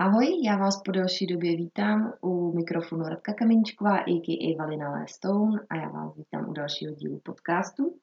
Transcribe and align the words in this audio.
Ahoj, 0.00 0.26
já 0.44 0.56
vás 0.56 0.82
po 0.82 0.92
delší 0.92 1.26
době 1.26 1.56
vítám 1.56 2.12
u 2.20 2.52
mikrofonu 2.56 3.02
Radka 3.02 3.34
Kameničková, 3.34 3.98
a.k.a. 3.98 4.56
Valina 4.58 5.06
Stone 5.06 5.60
a 5.70 5.76
já 5.76 5.88
vás 5.88 6.16
vítám 6.16 6.48
u 6.48 6.52
dalšího 6.52 6.94
dílu 6.94 7.20
podcastu. 7.24 7.94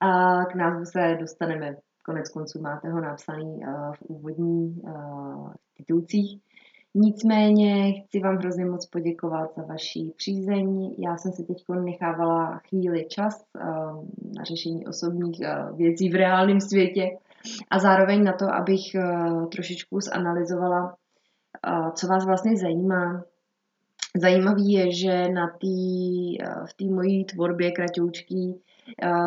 A 0.00 0.44
k 0.44 0.54
názvu 0.54 0.84
se 0.84 1.16
dostaneme, 1.20 1.76
konec 2.04 2.28
konců 2.28 2.60
máte 2.60 2.88
ho 2.88 3.00
napsaný 3.00 3.60
eh, 3.62 3.68
v 3.96 4.02
úvodní 4.02 4.82
uh, 4.82 5.52
titulcích. 5.76 6.40
Nicméně 6.94 7.92
chci 7.92 8.20
vám 8.20 8.36
hrozně 8.36 8.64
moc 8.64 8.86
poděkovat 8.86 9.54
za 9.56 9.62
vaši 9.62 10.12
přízeň. 10.16 10.94
Já 10.98 11.16
jsem 11.16 11.32
si 11.32 11.44
teď 11.44 11.56
nechávala 11.84 12.60
chvíli 12.68 13.06
čas 13.08 13.44
uh, 13.54 13.62
na 14.36 14.44
řešení 14.44 14.86
osobních 14.86 15.40
věcí 15.76 16.10
v 16.10 16.14
reálném 16.14 16.60
světě 16.60 17.02
a 17.70 17.78
zároveň 17.78 18.24
na 18.24 18.32
to, 18.32 18.44
abych 18.54 18.96
trošičku 19.52 20.00
zanalizovala 20.00 20.96
co 21.94 22.06
vás 22.06 22.26
vlastně 22.26 22.56
zajímá. 22.56 23.24
Zajímavý 24.16 24.72
je, 24.72 24.92
že 24.92 25.28
na 25.28 25.50
tý, 25.60 26.38
v 26.66 26.74
té 26.76 26.84
mojí 26.84 27.24
tvorbě 27.24 27.72
kratoučký 27.72 28.60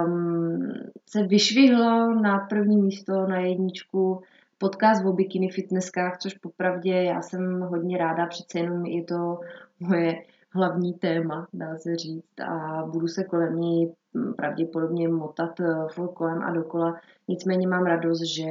um, 0.05 0.69
se 1.09 1.23
vyšvihlo 1.23 2.13
na 2.13 2.39
první 2.39 2.77
místo 2.81 3.27
na 3.27 3.39
jedničku 3.39 4.21
podcast 4.57 5.05
o 5.05 5.13
bikini 5.13 5.49
fitnesskách, 5.51 6.17
což 6.17 6.33
popravdě 6.33 6.93
já 6.93 7.21
jsem 7.21 7.61
hodně 7.61 7.97
ráda, 7.97 8.25
přece 8.25 8.59
jenom 8.59 8.85
je 8.85 9.03
to 9.03 9.39
moje 9.79 10.23
hlavní 10.49 10.93
téma, 10.93 11.47
dá 11.53 11.77
se 11.77 11.95
říct, 11.95 12.39
a 12.47 12.83
budu 12.85 13.07
se 13.07 13.23
kolem 13.23 13.55
ní 13.55 13.93
pravděpodobně 14.37 15.07
motat 15.07 15.59
uh, 15.59 16.07
kolem 16.07 16.41
a 16.41 16.51
dokola. 16.51 16.99
Nicméně 17.27 17.67
mám 17.67 17.85
radost, 17.85 18.21
že 18.21 18.45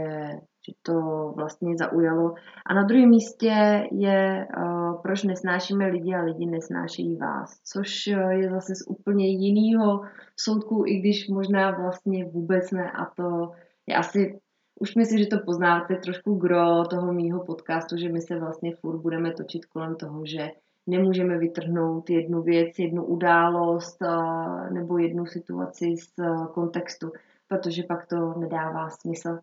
že 0.66 0.72
to 0.82 1.32
vlastně 1.36 1.76
zaujalo. 1.76 2.34
A 2.66 2.74
na 2.74 2.82
druhém 2.82 3.08
místě 3.08 3.88
je, 3.92 4.46
uh, 4.58 5.02
proč 5.02 5.22
nesnášíme 5.22 5.86
lidi 5.86 6.14
a 6.14 6.22
lidi 6.22 6.46
nesnášejí 6.46 7.16
vás, 7.16 7.60
což 7.64 8.06
uh, 8.06 8.30
je 8.30 8.50
zase 8.50 8.74
z 8.74 8.86
úplně 8.88 9.28
jiného 9.28 10.00
soudku, 10.36 10.84
i 10.86 10.98
když 10.98 11.28
možná 11.28 11.70
vlastně 11.70 12.24
vůbec 12.24 12.70
ne. 12.70 12.90
A 12.90 13.04
to 13.04 13.52
je 13.86 13.96
asi, 13.96 14.38
už 14.80 14.94
myslím, 14.94 15.18
že 15.18 15.26
to 15.26 15.38
poznáte 15.38 15.96
trošku 15.96 16.34
gro 16.34 16.84
toho 16.84 17.12
mýho 17.12 17.44
podcastu, 17.44 17.96
že 17.96 18.08
my 18.08 18.20
se 18.20 18.38
vlastně 18.38 18.74
furt 18.74 18.98
budeme 18.98 19.32
točit 19.32 19.66
kolem 19.66 19.96
toho, 19.96 20.26
že 20.26 20.50
nemůžeme 20.86 21.38
vytrhnout 21.38 22.10
jednu 22.10 22.42
věc, 22.42 22.78
jednu 22.78 23.04
událost 23.04 24.02
uh, 24.02 24.70
nebo 24.70 24.98
jednu 24.98 25.26
situaci 25.26 25.94
z 25.96 26.12
kontextu, 26.54 27.12
protože 27.48 27.82
pak 27.82 28.06
to 28.06 28.34
nedává 28.38 28.90
smysl. 28.90 29.38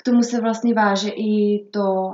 K 0.00 0.02
tomu 0.02 0.22
se 0.22 0.40
vlastně 0.40 0.74
váže 0.74 1.10
i 1.10 1.64
to, 1.72 2.12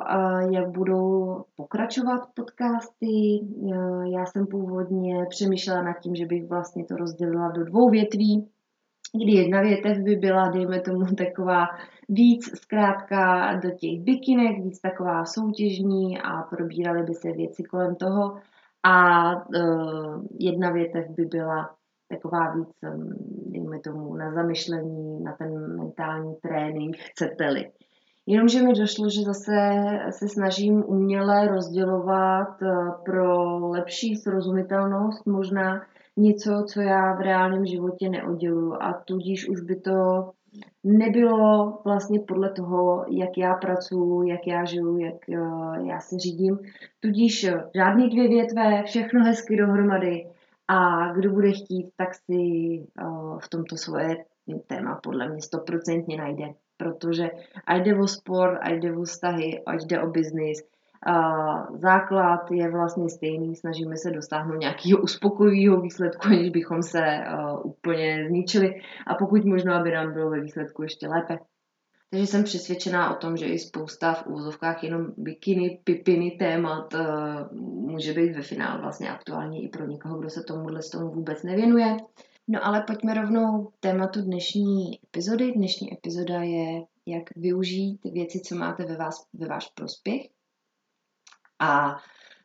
jak 0.50 0.68
budou 0.68 1.44
pokračovat 1.56 2.20
podcasty. 2.34 3.40
Já 4.04 4.26
jsem 4.26 4.46
původně 4.46 5.26
přemýšlela 5.28 5.82
nad 5.82 5.98
tím, 6.00 6.14
že 6.14 6.26
bych 6.26 6.48
vlastně 6.48 6.84
to 6.84 6.96
rozdělila 6.96 7.50
do 7.50 7.64
dvou 7.64 7.90
větví, 7.90 8.48
kdy 9.24 9.32
jedna 9.32 9.60
větev 9.60 9.98
by 9.98 10.16
byla, 10.16 10.48
dejme 10.48 10.80
tomu, 10.80 11.06
taková 11.18 11.66
víc 12.08 12.44
zkrátka 12.58 13.52
do 13.54 13.70
těch 13.70 14.00
bikinek, 14.00 14.64
víc 14.64 14.80
taková 14.80 15.24
soutěžní 15.24 16.20
a 16.20 16.42
probíraly 16.42 17.02
by 17.02 17.14
se 17.14 17.32
věci 17.32 17.62
kolem 17.62 17.94
toho. 17.94 18.36
A 18.82 19.32
uh, 19.36 20.24
jedna 20.38 20.70
větev 20.70 21.06
by 21.08 21.24
byla 21.24 21.76
taková 22.08 22.54
víc, 22.54 22.68
dejme 23.46 23.80
tomu, 23.80 24.14
na 24.14 24.32
zamyšlení, 24.32 25.24
na 25.24 25.32
ten 25.32 25.76
mentální 25.76 26.34
trénink, 26.42 26.96
chcete-li. 26.96 27.70
Jenomže 28.26 28.62
mi 28.62 28.72
došlo, 28.72 29.10
že 29.10 29.22
zase 29.22 29.52
se 30.10 30.28
snažím 30.28 30.84
uměle 30.86 31.48
rozdělovat 31.48 32.62
eh, 32.62 32.68
pro 33.04 33.58
lepší 33.68 34.16
srozumitelnost 34.16 35.26
možná 35.26 35.82
něco, 36.16 36.64
co 36.68 36.80
já 36.80 37.14
v 37.14 37.20
reálném 37.20 37.66
životě 37.66 38.08
neodděluju 38.08 38.74
a 38.80 38.92
tudíž 38.92 39.48
už 39.48 39.60
by 39.60 39.76
to 39.76 40.30
nebylo 40.84 41.78
vlastně 41.84 42.20
podle 42.20 42.50
toho, 42.50 43.04
jak 43.08 43.38
já 43.38 43.54
pracuji, 43.54 44.28
jak 44.28 44.46
já 44.46 44.64
žiju, 44.64 44.98
jak 44.98 45.28
eh, 45.28 45.86
já 45.88 46.00
se 46.00 46.18
řídím. 46.18 46.58
Tudíž 47.00 47.46
žádný 47.74 48.10
dvě 48.10 48.28
větve, 48.28 48.82
všechno 48.82 49.24
hezky 49.24 49.56
dohromady 49.56 50.26
a 50.68 51.12
kdo 51.12 51.30
bude 51.30 51.52
chtít, 51.52 51.90
tak 51.96 52.14
si 52.14 52.32
v 53.40 53.48
tomto 53.48 53.76
svoje 53.76 54.24
téma 54.66 55.00
podle 55.02 55.28
mě 55.28 55.42
stoprocentně 55.42 56.16
najde. 56.16 56.44
Protože 56.76 57.30
ať 57.66 57.82
jde 57.82 57.98
o 57.98 58.06
sport, 58.06 58.58
ať 58.62 58.72
jde 58.72 58.92
o 58.96 59.02
vztahy, 59.02 59.64
ať 59.66 59.84
jde 59.86 60.00
o 60.00 60.06
biznis, 60.10 60.62
základ 61.74 62.50
je 62.50 62.70
vlastně 62.70 63.10
stejný, 63.10 63.56
snažíme 63.56 63.96
se 63.96 64.10
dostáhnout 64.10 64.60
nějakého 64.60 65.00
uspokojivého 65.00 65.80
výsledku, 65.80 66.26
aniž 66.26 66.50
bychom 66.50 66.82
se 66.82 67.24
úplně 67.64 68.24
zničili. 68.28 68.74
A 69.06 69.14
pokud 69.14 69.44
možno, 69.44 69.74
aby 69.74 69.90
nám 69.90 70.12
bylo 70.12 70.30
ve 70.30 70.40
výsledku 70.40 70.82
ještě 70.82 71.08
lépe. 71.08 71.38
Takže 72.10 72.26
jsem 72.26 72.44
přesvědčená 72.44 73.16
o 73.16 73.18
tom, 73.18 73.36
že 73.36 73.46
i 73.46 73.58
spousta 73.58 74.14
v 74.14 74.26
úvozovkách 74.26 74.84
jenom 74.84 75.06
bikiny, 75.16 75.80
pipiny 75.84 76.30
témat 76.30 76.94
může 77.62 78.12
být 78.12 78.32
ve 78.32 78.42
finále 78.42 78.80
vlastně 78.80 79.10
aktuální 79.10 79.64
i 79.64 79.68
pro 79.68 79.86
někoho, 79.86 80.18
kdo 80.18 80.30
se 80.30 80.42
tomuhle 80.42 80.82
z 80.82 80.90
tomu 80.90 81.10
vůbec 81.10 81.42
nevěnuje. 81.42 81.96
No 82.48 82.66
ale 82.66 82.82
pojďme 82.82 83.14
rovnou 83.14 83.64
k 83.64 83.72
tématu 83.80 84.22
dnešní 84.22 85.00
epizody. 85.04 85.52
Dnešní 85.52 85.92
epizoda 85.92 86.42
je, 86.42 86.82
jak 87.06 87.22
využít 87.36 88.00
věci, 88.04 88.40
co 88.40 88.54
máte 88.54 88.84
ve, 88.84 88.96
vás, 88.96 89.26
ve 89.32 89.46
váš 89.46 89.66
prospěch. 89.66 90.22
A 91.58 91.96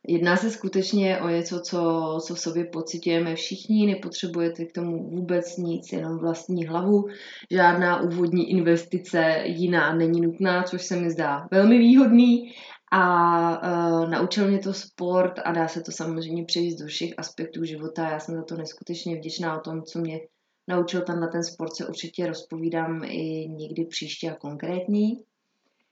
jedná 0.08 0.36
se 0.36 0.50
skutečně 0.50 1.18
o 1.20 1.28
něco, 1.28 1.60
co, 1.60 2.18
co 2.26 2.34
v 2.34 2.40
sobě 2.40 2.64
pocitujeme 2.64 3.34
všichni, 3.34 3.86
nepotřebujete 3.86 4.64
k 4.64 4.72
tomu 4.72 5.10
vůbec 5.10 5.56
nic, 5.56 5.92
jenom 5.92 6.18
vlastní 6.18 6.66
hlavu. 6.66 7.04
Žádná 7.50 8.00
úvodní 8.00 8.50
investice 8.50 9.42
jiná 9.44 9.94
není 9.94 10.20
nutná, 10.20 10.62
což 10.62 10.82
se 10.82 10.96
mi 10.96 11.10
zdá 11.10 11.48
velmi 11.50 11.78
výhodný 11.78 12.52
a 12.92 14.02
uh, 14.02 14.10
naučil 14.10 14.48
mě 14.48 14.58
to 14.58 14.72
sport 14.72 15.32
a 15.44 15.52
dá 15.52 15.68
se 15.68 15.80
to 15.80 15.92
samozřejmě 15.92 16.44
převést 16.44 16.74
do 16.74 16.86
všech 16.86 17.10
aspektů 17.16 17.64
života. 17.64 18.10
Já 18.10 18.20
jsem 18.20 18.36
za 18.36 18.42
to 18.42 18.56
neskutečně 18.56 19.16
vděčná 19.16 19.58
o 19.58 19.60
tom, 19.60 19.82
co 19.82 19.98
mě 19.98 20.20
naučil 20.68 21.02
tam 21.02 21.20
na 21.20 21.28
ten 21.28 21.44
sport, 21.44 21.76
se 21.76 21.86
určitě 21.86 22.26
rozpovídám 22.26 23.04
i 23.04 23.48
někdy 23.48 23.84
příště 23.84 24.30
a 24.30 24.36
konkrétní. 24.36 25.22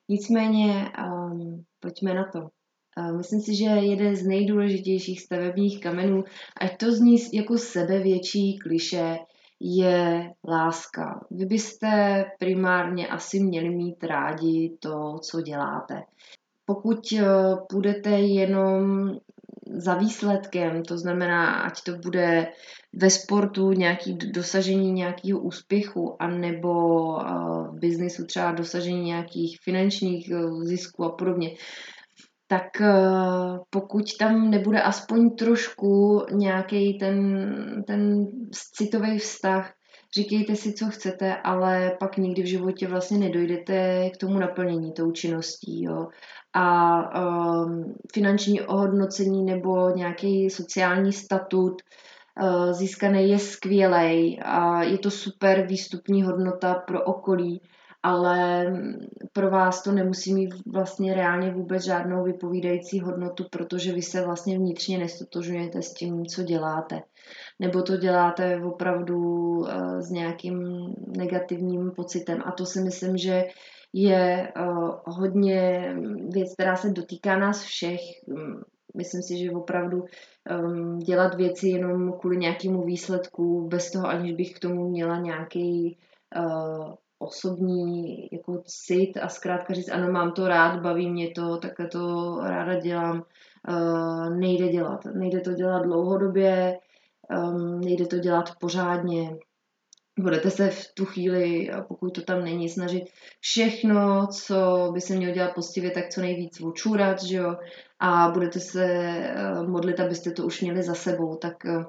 Nicméně 0.09 0.93
um, 1.05 1.65
pojďme 1.81 2.15
na 2.15 2.25
to. 2.33 2.60
Myslím 3.17 3.41
si, 3.41 3.55
že 3.55 3.65
jeden 3.65 4.17
z 4.17 4.27
nejdůležitějších 4.27 5.21
stavebních 5.21 5.81
kamenů, 5.81 6.25
ať 6.61 6.77
to 6.77 6.93
zní 6.93 7.17
jako 7.33 7.59
sebevětší 7.59 8.59
kliše, 8.59 9.19
je 9.61 10.31
láska. 10.49 11.27
Vy 11.31 11.47
byste 11.47 12.25
primárně 12.39 13.09
asi 13.09 13.41
měli 13.41 13.71
mít 13.71 14.05
rádi 14.05 14.77
to, 14.81 15.19
co 15.23 15.41
děláte 15.41 16.03
pokud 16.71 17.13
eh, 17.13 17.27
půjdete 17.69 18.11
jenom 18.11 19.11
za 19.75 19.95
výsledkem, 19.95 20.83
to 20.83 20.99
znamená, 20.99 21.61
ať 21.63 21.83
to 21.83 21.93
bude 21.93 22.47
ve 22.93 23.11
sportu 23.11 23.73
nějaký 23.73 24.15
dosažení 24.15 24.93
nějakého 24.93 25.41
úspěchu, 25.41 26.23
anebo 26.23 26.73
eh, 27.21 27.25
v 27.71 27.79
biznisu 27.81 28.27
třeba 28.27 28.53
dosažení 28.53 29.03
nějakých 29.03 29.59
finančních 29.65 30.31
eh, 30.31 30.65
zisků 30.65 31.05
a 31.05 31.13
podobně, 31.13 31.51
tak 32.51 32.83
pokud 33.71 34.05
tam 34.19 34.51
nebude 34.51 34.83
aspoň 34.83 35.31
trošku 35.31 36.23
nějaký 36.33 36.99
ten, 36.99 37.85
ten 37.87 38.27
citový 38.77 39.19
vztah, 39.19 39.73
říkejte 40.15 40.57
si, 40.57 40.73
co 40.73 40.87
chcete, 40.87 41.37
ale 41.37 41.97
pak 42.01 42.17
nikdy 42.17 42.43
v 42.43 42.47
životě 42.47 42.89
vlastně 42.89 43.19
nedojdete 43.19 44.11
k 44.11 44.17
tomu 44.17 44.39
naplnění 44.39 44.93
tou 44.93 45.11
činností. 45.11 45.83
Jo 45.83 46.07
a 46.53 47.01
um, 47.65 47.95
finanční 48.15 48.61
ohodnocení 48.61 49.45
nebo 49.45 49.91
nějaký 49.91 50.51
sociální 50.51 51.13
statut 51.13 51.83
uh, 52.43 52.73
získaný 52.73 53.31
je 53.31 53.39
skvělej 53.39 54.41
a 54.45 54.83
je 54.83 54.99
to 54.99 55.11
super 55.11 55.67
výstupní 55.67 56.23
hodnota 56.23 56.75
pro 56.75 57.05
okolí, 57.05 57.63
ale 58.03 58.67
pro 59.33 59.51
vás 59.51 59.83
to 59.83 59.93
nemusí 59.93 60.35
mít 60.35 60.55
vlastně 60.67 61.15
reálně 61.15 61.51
vůbec 61.51 61.85
žádnou 61.85 62.25
vypovídající 62.25 63.01
hodnotu, 63.01 63.45
protože 63.51 63.93
vy 63.93 64.03
se 64.03 64.25
vlastně 64.25 64.59
vnitřně 64.59 64.99
nestotožujete 64.99 65.83
s 65.83 65.95
tím, 65.95 66.27
co 66.27 66.43
děláte. 66.43 67.03
Nebo 67.59 67.83
to 67.83 67.97
děláte 67.97 68.61
opravdu 68.65 69.19
uh, 69.19 70.01
s 70.01 70.11
nějakým 70.11 70.87
negativním 71.17 71.91
pocitem. 71.97 72.43
A 72.45 72.53
to 72.53 72.67
si 72.67 72.81
myslím, 72.81 73.17
že 73.17 73.45
je 73.93 74.53
uh, 74.57 74.95
hodně 75.07 75.95
věc, 76.29 76.53
která 76.55 76.77
se 76.77 76.91
dotýká 76.91 77.39
nás 77.39 77.63
všech. 77.63 78.01
Mm, 78.27 78.61
myslím 78.97 79.23
si, 79.23 79.39
že 79.39 79.51
opravdu 79.51 80.05
um, 80.05 80.99
dělat 80.99 81.35
věci 81.35 81.69
jenom 81.69 82.13
kvůli 82.13 82.37
nějakému 82.37 82.85
výsledku, 82.85 83.69
bez 83.69 83.91
toho, 83.91 84.07
aniž 84.07 84.33
bych 84.33 84.53
k 84.53 84.59
tomu 84.59 84.89
měla 84.89 85.19
nějaký 85.19 85.99
uh, 86.37 86.95
osobní 87.21 88.29
jako 88.33 88.63
cit 88.67 89.17
a 89.23 89.29
zkrátka 89.29 89.75
říct, 89.75 89.89
ano, 89.89 90.13
mám 90.13 90.33
to 90.33 90.49
rád, 90.49 90.83
baví 90.83 91.11
mě 91.11 91.31
to, 91.31 91.57
takhle 91.57 91.87
to 91.87 92.37
ráda 92.43 92.81
dělám, 92.81 93.23
uh, 93.69 94.37
nejde 94.37 94.69
dělat. 94.69 95.05
Nejde 95.15 95.41
to 95.41 95.53
dělat 95.53 95.83
dlouhodobě, 95.83 96.79
um, 97.37 97.81
nejde 97.81 98.07
to 98.07 98.19
dělat 98.19 98.51
pořádně. 98.61 99.37
Budete 100.19 100.51
se 100.51 100.71
v 100.71 100.85
tu 100.95 101.05
chvíli, 101.05 101.71
pokud 101.89 102.15
to 102.15 102.23
tam 102.23 102.45
není, 102.45 102.69
snažit 102.69 103.05
všechno, 103.41 104.27
co 104.27 104.91
by 104.93 105.01
se 105.01 105.17
mělo 105.17 105.35
dělat 105.35 105.55
poctivě, 105.55 105.91
tak 105.91 106.09
co 106.09 106.21
nejvíc 106.21 106.61
očůrat, 106.61 107.23
že 107.23 107.37
jo? 107.37 107.57
A 107.99 108.31
budete 108.31 108.61
se 108.61 108.85
uh, 109.37 109.69
modlit, 109.69 110.01
abyste 110.01 110.31
to 110.31 110.47
už 110.47 110.61
měli 110.61 110.83
za 110.83 110.95
sebou. 110.95 111.37
Tak 111.37 111.55
uh, 111.65 111.85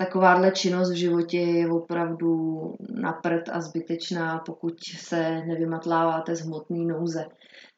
takováhle 0.00 0.50
činnost 0.50 0.90
v 0.90 0.94
životě 0.94 1.38
je 1.38 1.68
opravdu 1.68 2.60
na 2.94 3.12
prd 3.12 3.48
a 3.52 3.60
zbytečná, 3.60 4.38
pokud 4.46 4.74
se 4.96 5.42
nevymatláváte 5.46 6.36
z 6.36 6.40
hmotný 6.40 6.86
nouze. 6.86 7.24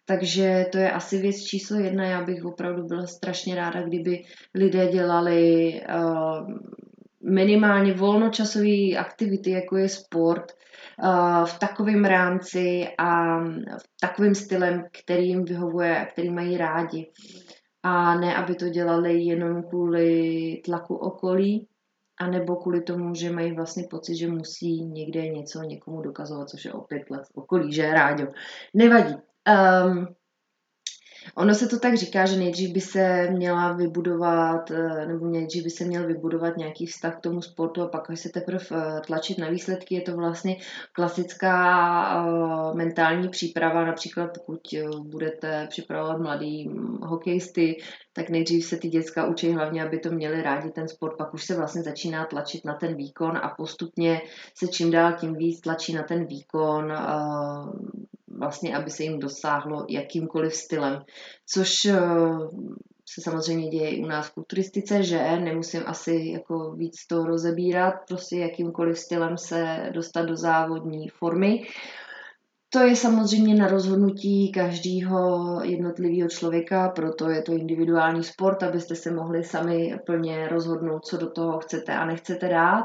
Takže 0.04 0.66
to 0.72 0.78
je 0.78 0.90
asi 0.90 1.18
věc 1.18 1.42
číslo 1.42 1.76
jedna. 1.76 2.04
Já 2.04 2.22
bych 2.22 2.44
opravdu 2.44 2.82
byla 2.84 3.06
strašně 3.06 3.54
ráda, 3.54 3.82
kdyby 3.82 4.22
lidé 4.54 4.86
dělali 4.86 5.72
uh, 5.72 6.48
minimálně 7.30 7.92
volnočasové 7.92 8.96
aktivity, 8.98 9.50
jako 9.50 9.76
je 9.76 9.88
sport, 9.88 10.52
uh, 11.04 11.44
v 11.44 11.58
takovém 11.58 12.04
rámci 12.04 12.86
a 12.98 13.38
v 13.78 13.84
takovým 14.00 14.34
stylem, 14.34 14.84
který 15.02 15.28
jim 15.28 15.44
vyhovuje 15.44 15.98
a 15.98 16.06
který 16.06 16.30
mají 16.30 16.56
rádi. 16.56 17.10
A 17.82 18.14
ne, 18.20 18.36
aby 18.36 18.54
to 18.54 18.68
dělali 18.68 19.22
jenom 19.22 19.62
kvůli 19.62 20.60
tlaku 20.64 20.94
okolí, 20.94 21.68
a 22.22 22.26
nebo 22.26 22.56
kvůli 22.56 22.80
tomu, 22.82 23.14
že 23.14 23.30
mají 23.30 23.52
vlastně 23.52 23.84
pocit, 23.90 24.16
že 24.16 24.28
musí 24.28 24.84
někde 24.84 25.28
něco 25.28 25.62
někomu 25.62 26.02
dokazovat, 26.02 26.50
což 26.50 26.64
je 26.64 26.72
opět 26.72 27.10
let 27.10 27.22
okolí, 27.34 27.72
že 27.72 27.92
rádio. 27.92 28.28
Nevadí. 28.74 29.14
Um, 29.14 30.06
Ono 31.34 31.54
se 31.54 31.66
to 31.66 31.78
tak 31.78 31.94
říká, 31.94 32.26
že 32.26 32.36
nejdřív 32.36 32.72
by 32.72 32.80
se 32.80 33.30
měla 33.30 33.72
vybudovat, 33.72 34.70
eh, 34.70 35.06
nebo 35.06 35.26
nejdřív 35.26 35.64
by 35.64 35.70
se 35.70 35.84
měl 35.84 36.06
vybudovat 36.06 36.56
nějaký 36.56 36.86
vztah 36.86 37.16
k 37.16 37.20
tomu 37.20 37.42
sportu 37.42 37.82
a 37.82 37.88
pak 37.88 38.10
až 38.10 38.20
se 38.20 38.28
teprve 38.28 38.64
eh, 38.72 39.00
tlačit 39.06 39.38
na 39.38 39.48
výsledky. 39.48 39.94
Je 39.94 40.00
to 40.00 40.16
vlastně 40.16 40.56
klasická 40.92 41.52
uh, 42.24 42.76
mentální 42.76 43.28
příprava, 43.28 43.84
například 43.84 44.30
pokud 44.46 44.60
budete 45.00 45.66
připravovat 45.70 46.20
mladý 46.20 46.68
hm, 46.68 46.98
hokejisty, 47.02 47.76
tak 48.12 48.30
nejdřív 48.30 48.64
se 48.64 48.76
ty 48.76 48.88
děcka 48.88 49.26
učí 49.26 49.52
hlavně, 49.52 49.84
aby 49.84 49.98
to 49.98 50.10
měli 50.10 50.42
rádi 50.42 50.70
ten 50.70 50.88
sport, 50.88 51.16
pak 51.16 51.34
už 51.34 51.44
se 51.44 51.56
vlastně 51.56 51.82
začíná 51.82 52.24
tlačit 52.24 52.64
na 52.64 52.74
ten 52.74 52.94
výkon 52.94 53.36
a 53.36 53.48
postupně 53.48 54.20
se 54.54 54.68
čím 54.68 54.90
dál 54.90 55.12
tím 55.12 55.34
víc 55.34 55.60
tlačí 55.60 55.92
na 55.92 56.02
ten 56.02 56.26
výkon, 56.26 56.92
vlastně, 58.38 58.76
aby 58.76 58.90
se 58.90 59.02
jim 59.02 59.18
dosáhlo 59.18 59.86
jakýmkoliv 59.88 60.54
stylem. 60.54 61.02
Což 61.46 61.84
eh, 61.84 62.00
se 63.08 63.20
samozřejmě 63.20 63.68
děje 63.68 63.90
i 63.90 64.02
u 64.02 64.06
nás 64.06 64.26
v 64.28 64.34
kulturistice, 64.34 65.02
že 65.02 65.40
nemusím 65.40 65.82
asi 65.86 66.30
jako 66.34 66.72
víc 66.72 67.06
to 67.06 67.24
rozebírat, 67.24 67.94
prostě 68.08 68.36
jakýmkoliv 68.36 68.98
stylem 68.98 69.38
se 69.38 69.90
dostat 69.94 70.22
do 70.22 70.36
závodní 70.36 71.08
formy. 71.08 71.62
To 72.68 72.78
je 72.78 72.96
samozřejmě 72.96 73.54
na 73.54 73.68
rozhodnutí 73.68 74.52
každého 74.52 75.60
jednotlivého 75.64 76.28
člověka, 76.28 76.88
proto 76.88 77.30
je 77.30 77.42
to 77.42 77.52
individuální 77.52 78.24
sport, 78.24 78.62
abyste 78.62 78.94
se 78.96 79.10
mohli 79.10 79.44
sami 79.44 79.98
plně 80.06 80.48
rozhodnout, 80.48 81.06
co 81.06 81.16
do 81.16 81.30
toho 81.30 81.58
chcete 81.58 81.94
a 81.94 82.06
nechcete 82.06 82.48
dát. 82.48 82.84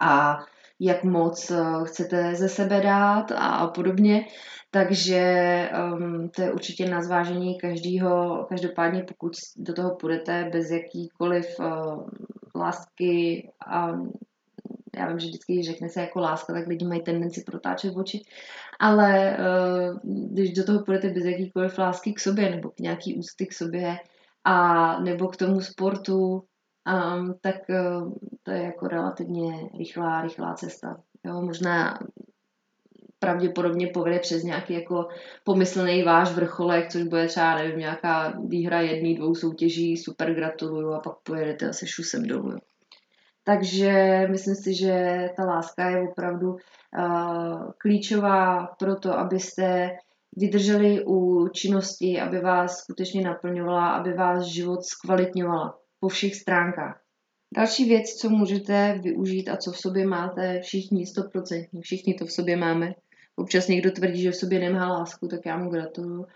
A 0.00 0.38
jak 0.84 1.04
moc 1.04 1.50
eh, 1.50 1.64
chcete 1.84 2.34
ze 2.34 2.48
sebe 2.48 2.80
dát 2.80 3.32
a 3.36 3.66
podobně. 3.66 4.24
Takže 4.70 5.70
um, 5.92 6.28
to 6.28 6.42
je 6.42 6.52
určitě 6.52 6.88
na 6.88 7.02
zvážení 7.02 7.58
každého. 7.58 8.44
Každopádně 8.48 9.04
pokud 9.08 9.32
do 9.56 9.72
toho 9.72 9.96
půjdete 9.96 10.50
bez 10.52 10.70
jakýkoliv 10.70 11.46
uh, 11.58 12.08
lásky 12.54 13.48
a 13.66 13.88
já 14.96 15.08
vím, 15.08 15.18
že 15.18 15.26
vždycky, 15.26 15.62
řekne 15.62 15.88
se 15.88 16.00
jako 16.00 16.20
láska, 16.20 16.52
tak 16.52 16.66
lidi 16.66 16.84
mají 16.84 17.02
tendenci 17.02 17.42
protáčet 17.46 17.96
oči, 17.96 18.22
ale 18.80 19.36
uh, 19.38 19.98
když 20.32 20.52
do 20.52 20.64
toho 20.64 20.84
půjdete 20.84 21.08
bez 21.08 21.24
jakýkoliv 21.24 21.78
lásky 21.78 22.12
k 22.12 22.20
sobě 22.20 22.50
nebo 22.50 22.70
k 22.70 22.80
nějaký 22.80 23.14
ústy 23.14 23.46
k 23.46 23.52
sobě 23.52 23.96
a 24.44 25.00
nebo 25.00 25.28
k 25.28 25.36
tomu 25.36 25.60
sportu, 25.60 26.44
um, 26.86 27.34
tak 27.40 27.56
uh, 27.68 28.12
to 28.42 28.50
je 28.50 28.62
jako 28.62 28.88
relativně 28.88 29.70
rychlá, 29.78 30.22
rychlá 30.22 30.54
cesta. 30.54 30.96
Jo, 31.24 31.42
možná 31.42 31.98
pravděpodobně 33.18 33.86
povede 33.86 34.18
přes 34.18 34.42
nějaký 34.42 34.74
jako 34.74 35.08
pomyslný 35.44 36.02
váš 36.02 36.32
vrcholek, 36.32 36.88
což 36.88 37.02
bude 37.02 37.26
třeba, 37.26 37.54
nevím, 37.54 37.78
nějaká 37.78 38.34
výhra 38.48 38.80
jedný, 38.80 39.14
dvou 39.14 39.34
soutěží, 39.34 39.96
super 39.96 40.34
gratuluju 40.34 40.92
a 40.92 41.00
pak 41.00 41.14
pojedete 41.22 41.68
asi 41.68 41.86
šusem 41.86 42.22
dolů. 42.22 42.58
Takže 43.44 44.26
myslím 44.30 44.54
si, 44.54 44.74
že 44.74 45.28
ta 45.36 45.44
láska 45.44 45.90
je 45.90 46.08
opravdu 46.08 46.52
uh, 46.52 47.70
klíčová 47.78 48.66
pro 48.78 48.96
to, 48.96 49.18
abyste 49.18 49.90
vydrželi 50.36 51.04
u 51.06 51.48
činnosti, 51.48 52.20
aby 52.20 52.40
vás 52.40 52.78
skutečně 52.78 53.22
naplňovala, 53.22 53.90
aby 53.90 54.12
vás 54.12 54.44
život 54.44 54.84
zkvalitňovala 54.84 55.81
po 56.02 56.08
všech 56.08 56.34
stránkách. 56.34 57.02
Další 57.56 57.84
věc, 57.84 58.14
co 58.14 58.30
můžete 58.30 58.98
využít 59.02 59.48
a 59.48 59.56
co 59.56 59.72
v 59.72 59.78
sobě 59.78 60.06
máte 60.06 60.60
všichni, 60.60 61.04
100%, 61.04 61.80
všichni 61.80 62.14
to 62.14 62.26
v 62.26 62.32
sobě 62.32 62.56
máme. 62.56 62.94
Občas 63.36 63.68
někdo 63.68 63.90
tvrdí, 63.90 64.22
že 64.22 64.30
v 64.30 64.36
sobě 64.36 64.58
nemá 64.60 64.88
lásku, 64.88 65.28
tak 65.28 65.40
já 65.46 65.56
mu 65.56 65.70
gratuluju. 65.70 66.26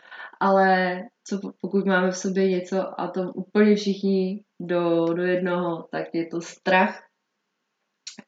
Ale 0.40 1.00
co, 1.24 1.40
pokud 1.60 1.86
máme 1.86 2.10
v 2.10 2.16
sobě 2.16 2.50
něco 2.50 3.00
a 3.00 3.08
to 3.08 3.32
úplně 3.32 3.76
všichni 3.76 4.44
do, 4.60 5.04
do 5.14 5.22
jednoho, 5.22 5.88
tak 5.90 6.06
je 6.14 6.26
to 6.26 6.40
strach. 6.40 7.02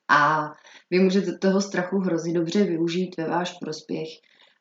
A 0.08 0.52
vy 0.90 1.00
můžete 1.00 1.38
toho 1.38 1.61
strachu 1.61 1.99
hrozně 1.99 2.32
dobře 2.32 2.64
využít 2.64 3.17
ve 3.17 3.29
váš 3.29 3.58
prospěch. 3.58 4.08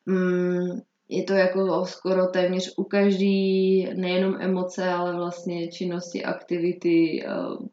Mm, 0.06 0.80
je 1.08 1.22
to 1.22 1.34
jako 1.34 1.86
skoro 1.86 2.26
téměř 2.26 2.74
u 2.76 2.84
každý, 2.84 3.84
nejenom 3.94 4.36
emoce, 4.40 4.88
ale 4.88 5.16
vlastně 5.16 5.68
činnosti, 5.68 6.24
aktivity, 6.24 7.24
eh, 7.26 7.28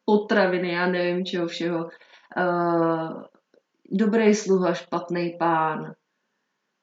potraviny, 0.06 0.72
já 0.72 0.88
nevím 0.88 1.26
čeho 1.26 1.48
všeho. 1.48 1.90
Eh, 2.38 3.10
dobrý 3.92 4.36
sluha, 4.36 4.74
špatný 4.74 5.36
pán, 5.40 5.94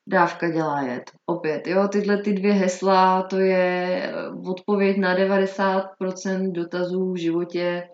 dávka 0.09 0.51
dělá 0.51 0.83
jet. 0.83 1.11
Opět, 1.27 1.67
jo, 1.67 1.89
tyhle 1.89 2.23
ty 2.23 2.33
dvě 2.33 2.53
hesla, 2.53 3.23
to 3.23 3.39
je 3.39 4.03
eh, 4.05 4.51
odpověď 4.51 4.97
na 4.97 5.15
90% 5.15 6.53
dotazů 6.53 7.13
v 7.13 7.21
životě, 7.21 7.89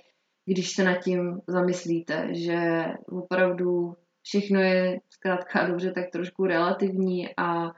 když 0.47 0.73
se 0.73 0.85
nad 0.85 0.99
tím 0.99 1.40
zamyslíte, 1.47 2.28
že 2.30 2.85
opravdu 3.06 3.94
všechno 4.23 4.61
je 4.61 4.99
zkrátka 5.11 5.66
dobře 5.66 5.92
tak 5.92 6.11
trošku 6.11 6.47
relativní 6.47 7.28
a 7.37 7.73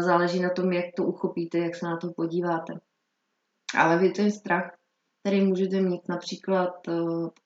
záleží 0.00 0.40
na 0.40 0.50
tom, 0.50 0.72
jak 0.72 0.84
to 0.96 1.04
uchopíte, 1.04 1.58
jak 1.58 1.74
se 1.74 1.86
na 1.86 1.96
to 1.96 2.12
podíváte. 2.12 2.74
Ale 3.78 3.98
vy 3.98 4.10
ten 4.10 4.30
strach, 4.30 4.76
který 5.20 5.40
můžete 5.40 5.80
mít 5.80 6.08
například, 6.08 6.88
eh, 6.88 6.92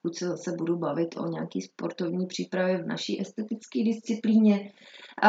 pokud 0.03 0.17
se 0.17 0.29
zase 0.29 0.53
budu 0.53 0.77
bavit 0.77 1.17
o 1.17 1.27
nějaký 1.27 1.63
sportovní 1.63 2.27
přípravě 2.27 2.83
v 2.83 2.87
naší 2.87 3.21
estetické 3.21 3.85
disciplíně, 3.85 4.73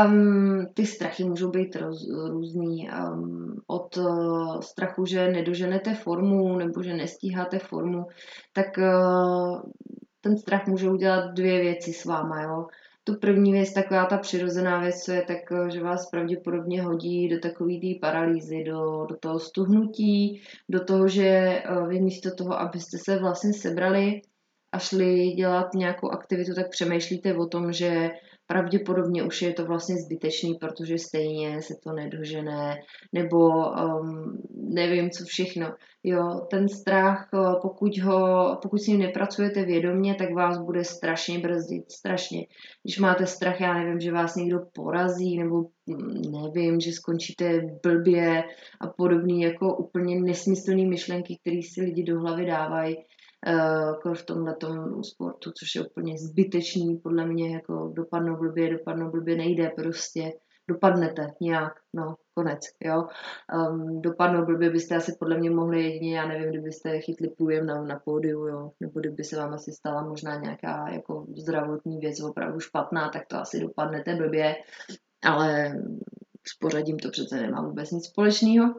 um, 0.06 0.65
ty 0.74 0.86
strachy 0.86 1.24
můžou 1.24 1.50
být 1.50 1.75
roz, 1.75 2.08
různý. 2.29 2.89
Um, 2.89 3.62
od 3.68 3.98
uh, 3.98 4.60
strachu, 4.60 5.06
že 5.06 5.32
nedoženete 5.32 5.94
formu 5.94 6.58
nebo 6.58 6.84
že 6.84 6.94
nestíháte 6.94 7.60
formu, 7.60 8.06
tak 8.53 8.77
uh, 8.77 9.62
ten 10.22 10.38
strach 10.38 10.68
může 10.68 10.89
udělat 10.89 11.34
dvě 11.34 11.60
věci 11.62 11.94
s 11.94 12.06
váma. 12.06 12.41
Jo? 12.41 12.68
Tu 13.09 13.19
první 13.19 13.51
věc, 13.51 13.73
taková 13.73 14.05
ta 14.05 14.17
přirozená 14.17 14.79
věc, 14.79 15.03
co 15.03 15.11
je 15.11 15.21
tak, 15.21 15.71
že 15.71 15.83
vás 15.83 16.09
pravděpodobně 16.09 16.81
hodí 16.81 17.29
do 17.29 17.39
takové 17.39 17.73
té 17.73 17.99
paralýzy, 18.01 18.63
do, 18.63 19.05
do 19.09 19.15
toho 19.19 19.39
stuhnutí, 19.39 20.41
do 20.69 20.83
toho, 20.83 21.07
že 21.07 21.27
eh, 21.27 21.63
vy 21.87 22.01
místo 22.01 22.35
toho, 22.35 22.59
abyste 22.59 22.97
se 22.97 23.19
vlastně 23.19 23.53
sebrali 23.53 24.21
a 24.71 24.79
šli 24.79 25.27
dělat 25.27 25.73
nějakou 25.73 26.09
aktivitu, 26.09 26.53
tak 26.55 26.69
přemýšlíte 26.69 27.35
o 27.35 27.45
tom, 27.45 27.73
že 27.73 28.09
pravděpodobně 28.51 29.24
už 29.24 29.41
je 29.41 29.53
to 29.53 29.65
vlastně 29.65 29.96
zbytečný, 29.98 30.53
protože 30.53 30.98
stejně 30.98 31.62
se 31.62 31.74
to 31.84 31.91
nedožené, 31.94 32.82
nebo 33.13 33.50
um, 33.50 34.41
nevím 34.53 35.10
co 35.10 35.25
všechno. 35.25 35.74
Jo, 36.03 36.48
ten 36.51 36.70
strach, 36.70 37.29
uh, 37.34 37.62
pokud, 37.62 37.98
ho, 37.98 38.58
pokud 38.62 38.77
s 38.77 38.88
ním 38.88 39.00
nepracujete 39.00 39.65
vědomě, 39.65 40.15
tak 40.15 40.34
vás 40.34 40.58
bude 40.58 40.84
strašně 40.84 41.39
brzdit, 41.39 41.91
strašně. 41.91 42.46
Když 42.84 43.00
máte 43.00 43.25
strach, 43.25 43.62
já 43.62 43.74
nevím, 43.74 44.00
že 44.00 44.12
vás 44.12 44.36
někdo 44.36 44.60
porazí, 44.74 45.38
nebo 45.38 45.65
nevím, 46.32 46.79
že 46.79 46.91
skončíte 46.91 47.62
blbě 47.84 48.44
a 48.82 48.88
podobný 48.88 49.41
jako 49.41 49.77
úplně 49.77 50.22
nesmyslný 50.22 50.86
myšlenky, 50.86 51.38
které 51.41 51.60
si 51.63 51.82
lidi 51.82 52.03
do 52.03 52.20
hlavy 52.20 52.46
dávají 52.46 52.98
jako 53.48 54.13
v 54.13 54.24
tomhle 54.24 54.55
sportu, 55.01 55.51
což 55.51 55.75
je 55.75 55.86
úplně 55.86 56.17
zbytečný, 56.17 56.98
podle 56.98 57.25
mě 57.25 57.53
jako 57.53 57.91
dopadnou 57.96 58.38
blbě, 58.38 58.69
dopadnou 58.69 59.12
blbě 59.12 59.36
nejde 59.36 59.69
prostě 59.69 60.31
dopadnete 60.69 61.27
nějak, 61.41 61.74
no, 61.93 62.15
konec, 62.34 62.60
jo. 62.84 63.08
Um, 63.53 64.01
dopadnout 64.01 64.46
blbě 64.46 64.69
byste 64.69 64.96
asi 64.96 65.15
podle 65.19 65.38
mě 65.38 65.50
mohli 65.50 65.84
jedině, 65.84 66.17
já 66.17 66.27
nevím, 66.27 66.50
kdybyste 66.50 67.00
chytli 67.00 67.29
průjem 67.29 67.65
na, 67.65 67.84
na 67.84 68.00
pódiu, 68.00 68.48
jo, 68.48 68.72
nebo 68.79 69.00
kdyby 69.00 69.24
se 69.24 69.38
vám 69.38 69.53
asi 69.53 69.72
stala 69.72 70.03
možná 70.03 70.36
nějaká 70.36 70.89
jako 70.89 71.25
zdravotní 71.38 71.98
věc 71.98 72.22
opravdu 72.22 72.60
špatná, 72.60 73.10
tak 73.10 73.27
to 73.27 73.38
asi 73.38 73.60
dopadnete 73.60 74.15
blbě, 74.15 74.55
ale 75.24 75.74
s 76.48 76.58
pořadím 76.60 77.00
to 77.00 77.10
přece 77.10 77.41
nemá 77.41 77.62
vůbec 77.62 77.91
nic 77.91 78.05
společného. 78.05 78.75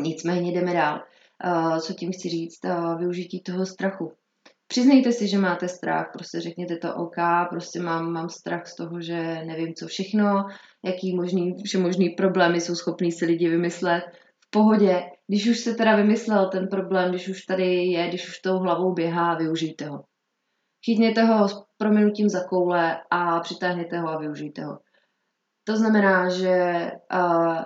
Nicméně 0.00 0.52
jdeme 0.52 0.74
dál. 0.74 1.00
Uh, 1.46 1.78
co 1.78 1.94
tím 1.94 2.12
chci 2.12 2.28
říct? 2.28 2.64
Uh, 2.64 2.98
využití 2.98 3.42
toho 3.42 3.66
strachu. 3.66 4.12
Přiznejte 4.66 5.12
si, 5.12 5.28
že 5.28 5.38
máte 5.38 5.68
strach, 5.68 6.10
prostě 6.12 6.40
řekněte 6.40 6.76
to 6.76 6.94
OK, 6.94 7.16
prostě 7.50 7.80
mám, 7.80 8.12
mám 8.12 8.28
strach 8.28 8.66
z 8.66 8.76
toho, 8.76 9.00
že 9.00 9.16
nevím 9.46 9.74
co 9.74 9.86
všechno, 9.86 10.44
jaký 10.84 11.16
možný, 11.16 11.54
možný 11.78 12.10
problémy 12.10 12.60
jsou 12.60 12.74
schopní 12.74 13.12
si 13.12 13.24
lidi 13.24 13.48
vymyslet. 13.48 14.04
V 14.46 14.50
pohodě, 14.50 15.02
když 15.26 15.48
už 15.48 15.58
se 15.58 15.74
teda 15.74 15.96
vymyslel 15.96 16.48
ten 16.48 16.68
problém, 16.68 17.10
když 17.10 17.28
už 17.28 17.42
tady 17.42 17.84
je, 17.84 18.08
když 18.08 18.28
už 18.28 18.38
tou 18.38 18.58
hlavou 18.58 18.92
běhá, 18.92 19.34
využijte 19.34 19.86
ho. 19.86 20.04
Chytněte 20.84 21.24
ho 21.24 21.48
s 21.48 21.64
prominutím 21.76 22.28
za 22.28 22.44
koule 22.44 23.00
a 23.10 23.40
přitáhněte 23.40 23.98
ho 23.98 24.08
a 24.08 24.18
využijte 24.18 24.64
ho. 24.64 24.78
To 25.64 25.76
znamená, 25.76 26.28
že 26.28 26.90
uh, 27.14 27.62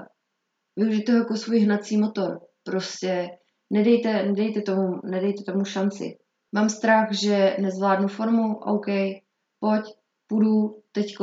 využijte 0.77 1.13
ho 1.13 1.19
jako 1.19 1.37
svůj 1.37 1.59
hnací 1.59 1.97
motor. 1.97 2.41
Prostě 2.65 3.29
nedejte, 3.73 4.23
nedejte, 4.27 4.61
tomu, 4.61 5.01
nedejte 5.05 5.53
tomu 5.53 5.65
šanci. 5.65 6.19
Mám 6.55 6.69
strach, 6.69 7.13
že 7.13 7.57
nezvládnu 7.61 8.09
formu, 8.09 8.57
OK, 8.57 8.87
pojď, 9.61 9.83
půjdu 10.27 10.79
teď 10.93 11.15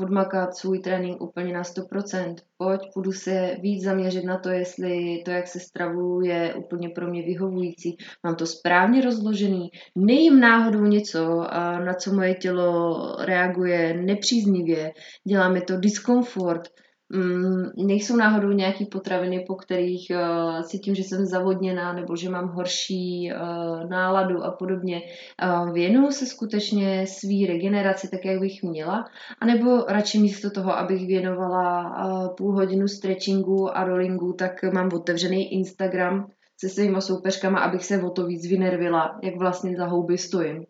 odmakat 0.00 0.56
svůj 0.56 0.78
trénink 0.78 1.20
úplně 1.20 1.52
na 1.52 1.62
100%. 1.62 2.34
Pojď, 2.58 2.80
půjdu 2.94 3.12
se 3.12 3.56
víc 3.60 3.84
zaměřit 3.84 4.24
na 4.24 4.38
to, 4.38 4.48
jestli 4.48 5.22
to, 5.24 5.30
jak 5.30 5.46
se 5.46 5.60
stravuju, 5.60 6.20
je 6.20 6.54
úplně 6.54 6.88
pro 6.88 7.06
mě 7.06 7.22
vyhovující. 7.22 7.96
Mám 8.24 8.34
to 8.34 8.46
správně 8.46 9.00
rozložený, 9.00 9.70
nejím 9.94 10.40
náhodou 10.40 10.84
něco, 10.84 11.46
na 11.84 11.94
co 11.94 12.14
moje 12.14 12.34
tělo 12.34 13.16
reaguje 13.24 14.02
nepříznivě, 14.02 14.92
dělá 15.28 15.48
mi 15.48 15.60
to 15.60 15.76
diskomfort, 15.76 16.68
Mm, 17.08 17.70
nejsou 17.76 18.16
náhodou 18.16 18.48
nějaký 18.48 18.86
potraviny, 18.86 19.44
po 19.46 19.54
kterých 19.54 20.10
uh, 20.10 20.62
cítím, 20.62 20.94
že 20.94 21.02
jsem 21.02 21.26
zavodněná 21.26 21.92
nebo 21.92 22.16
že 22.16 22.30
mám 22.30 22.48
horší 22.48 23.32
uh, 23.32 23.90
náladu 23.90 24.44
a 24.44 24.50
podobně. 24.50 25.02
Uh, 25.42 25.72
věnuju 25.72 26.10
se 26.10 26.26
skutečně 26.26 27.06
svý 27.06 27.46
regeneraci 27.46 28.08
tak, 28.08 28.24
jak 28.24 28.40
bych 28.40 28.62
měla, 28.62 29.04
anebo 29.40 29.84
radši 29.88 30.18
místo 30.18 30.50
toho, 30.50 30.78
abych 30.78 31.06
věnovala 31.06 31.96
uh, 32.06 32.34
půl 32.34 32.52
hodinu 32.52 32.88
stretchingu 32.88 33.76
a 33.76 33.84
rollingu, 33.84 34.32
tak 34.32 34.62
mám 34.62 34.88
otevřený 34.92 35.52
Instagram 35.52 36.30
se 36.60 36.68
svýma 36.68 37.00
soupeřkama, 37.00 37.58
abych 37.58 37.84
se 37.84 38.02
o 38.02 38.10
to 38.10 38.26
víc 38.26 38.46
vynervila, 38.46 39.18
jak 39.22 39.36
vlastně 39.36 39.76
za 39.76 39.86
houby 39.86 40.18
stojím. 40.18 40.66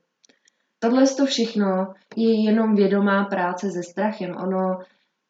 Tohle 0.79 1.07
to 1.17 1.27
všechno 1.27 1.95
je 2.17 2.45
jenom 2.45 2.75
vědomá 2.75 3.25
práce 3.25 3.71
se 3.71 3.83
strachem. 3.83 4.37
Ono 4.37 4.79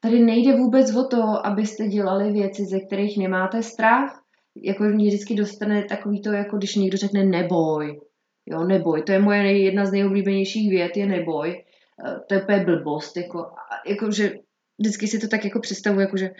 Tady 0.06 0.20
nejde 0.20 0.56
vůbec 0.56 0.94
o 0.94 1.04
to, 1.04 1.46
abyste 1.46 1.86
dělali 1.88 2.32
věci, 2.32 2.64
ze 2.64 2.80
kterých 2.80 3.18
nemáte 3.18 3.62
strach. 3.62 4.22
Jako 4.56 4.84
mě 4.84 5.06
vždycky 5.06 5.34
dostane 5.34 5.84
takový 5.84 6.22
to, 6.22 6.32
jako 6.32 6.56
když 6.56 6.74
někdo 6.74 6.98
řekne 6.98 7.24
neboj. 7.24 8.00
Jo, 8.46 8.64
neboj. 8.64 9.02
To 9.02 9.12
je 9.12 9.18
moje 9.18 9.58
jedna 9.58 9.86
z 9.86 9.92
nejoblíbenějších 9.92 10.70
vět, 10.70 10.96
je 10.96 11.06
neboj. 11.06 11.64
Eh, 12.06 12.16
to 12.28 12.34
je 12.34 12.42
úplně 12.42 12.64
blbost. 12.64 13.16
Jako, 13.16 13.46
jako 13.86 14.10
že 14.10 14.32
vždycky 14.78 15.08
si 15.08 15.18
to 15.18 15.28
tak 15.28 15.44
jako 15.44 15.60
představuji, 15.60 16.00
jako 16.00 16.16
že 16.16 16.30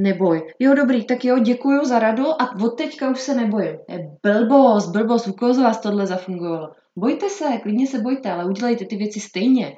neboj. 0.00 0.52
Jo, 0.58 0.74
dobrý, 0.74 1.04
tak 1.04 1.24
jo, 1.24 1.38
děkuju 1.38 1.84
za 1.84 1.98
radu 1.98 2.42
a 2.42 2.56
od 2.64 2.70
teďka 2.70 3.10
už 3.10 3.20
se 3.20 3.34
nebojím. 3.34 3.78
Je 3.88 4.10
blbost, 4.22 4.92
blbost, 4.92 5.28
u 5.28 5.32
koho 5.32 5.54
z 5.54 5.58
vás 5.58 5.80
tohle 5.80 6.06
zafungovalo? 6.06 6.70
Bojte 6.96 7.28
se, 7.28 7.44
klidně 7.62 7.86
se 7.86 7.98
bojte, 7.98 8.30
ale 8.30 8.44
udělejte 8.44 8.84
ty 8.84 8.96
věci 8.96 9.20
stejně. 9.20 9.76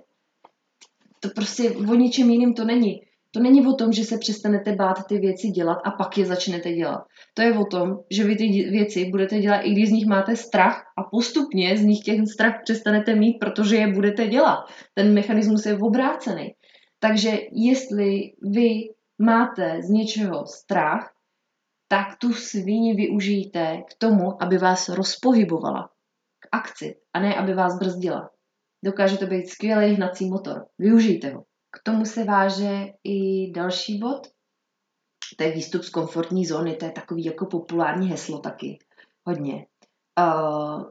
To 1.20 1.28
prostě 1.28 1.70
o 1.70 1.94
ničem 1.94 2.30
jiným 2.30 2.54
to 2.54 2.64
není. 2.64 3.00
To 3.34 3.40
není 3.40 3.66
o 3.66 3.72
tom, 3.72 3.92
že 3.92 4.04
se 4.04 4.18
přestanete 4.18 4.72
bát 4.72 5.06
ty 5.06 5.18
věci 5.18 5.48
dělat 5.48 5.78
a 5.84 5.90
pak 5.90 6.18
je 6.18 6.26
začnete 6.26 6.72
dělat. 6.72 7.04
To 7.34 7.42
je 7.42 7.58
o 7.58 7.64
tom, 7.64 7.98
že 8.10 8.24
vy 8.24 8.36
ty 8.36 8.48
věci 8.48 9.04
budete 9.10 9.38
dělat, 9.38 9.58
i 9.58 9.72
když 9.72 9.88
z 9.88 9.92
nich 9.92 10.06
máte 10.06 10.36
strach 10.36 10.82
a 10.98 11.02
postupně 11.02 11.76
z 11.76 11.82
nich 11.82 12.00
těch 12.00 12.20
strach 12.32 12.60
přestanete 12.64 13.14
mít, 13.14 13.38
protože 13.38 13.76
je 13.76 13.92
budete 13.92 14.26
dělat. 14.26 14.58
Ten 14.94 15.14
mechanismus 15.14 15.66
je 15.66 15.78
obrácený. 15.78 16.54
Takže 16.98 17.38
jestli 17.52 18.32
vy 18.42 18.70
máte 19.18 19.82
z 19.82 19.90
něčeho 19.90 20.46
strach, 20.46 21.12
tak 21.88 22.18
tu 22.18 22.32
svíni 22.32 22.94
využijte 22.94 23.82
k 23.90 23.94
tomu, 23.98 24.42
aby 24.42 24.58
vás 24.58 24.88
rozpohybovala 24.88 25.90
k 26.40 26.48
akci 26.52 26.96
a 27.12 27.20
ne, 27.20 27.34
aby 27.34 27.54
vás 27.54 27.78
brzdila. 27.78 28.30
Dokáže 28.84 29.16
to 29.16 29.26
být 29.26 29.48
skvělý 29.48 29.94
hnací 29.94 30.30
motor. 30.30 30.66
Využijte 30.78 31.30
ho. 31.30 31.44
K 31.72 31.82
tomu 31.82 32.04
se 32.04 32.24
váže 32.24 32.86
i 33.04 33.50
další 33.52 33.98
bod. 33.98 34.26
To 35.38 35.44
je 35.44 35.52
výstup 35.52 35.82
z 35.82 35.90
komfortní 35.90 36.46
zóny, 36.46 36.76
to 36.76 36.84
je 36.84 36.90
takový 36.90 37.24
jako 37.24 37.46
populární 37.46 38.10
heslo 38.10 38.38
taky. 38.38 38.78
Hodně. 39.26 39.66
Uh, 40.20 40.84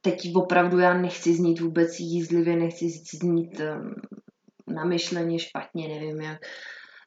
teď 0.00 0.34
opravdu 0.34 0.78
já 0.78 0.94
nechci 0.94 1.34
znít 1.34 1.60
vůbec 1.60 2.00
jízlivě, 2.00 2.56
nechci 2.56 2.88
znít 2.88 3.60
um, 3.60 3.94
namyšleně 4.74 5.38
špatně, 5.38 5.88
nevím 5.88 6.20
jak. 6.20 6.38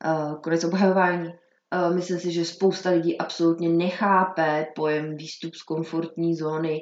Uh, 0.05 0.41
konec 0.41 0.63
obhajování. 0.63 1.27
Uh, 1.27 1.96
myslím 1.96 2.19
si, 2.19 2.31
že 2.31 2.46
spousta 2.46 2.89
lidí 2.89 3.17
absolutně 3.17 3.69
nechápe 3.69 4.65
pojem 4.75 5.17
výstup 5.17 5.55
z 5.55 5.63
komfortní 5.63 6.36
zóny 6.36 6.81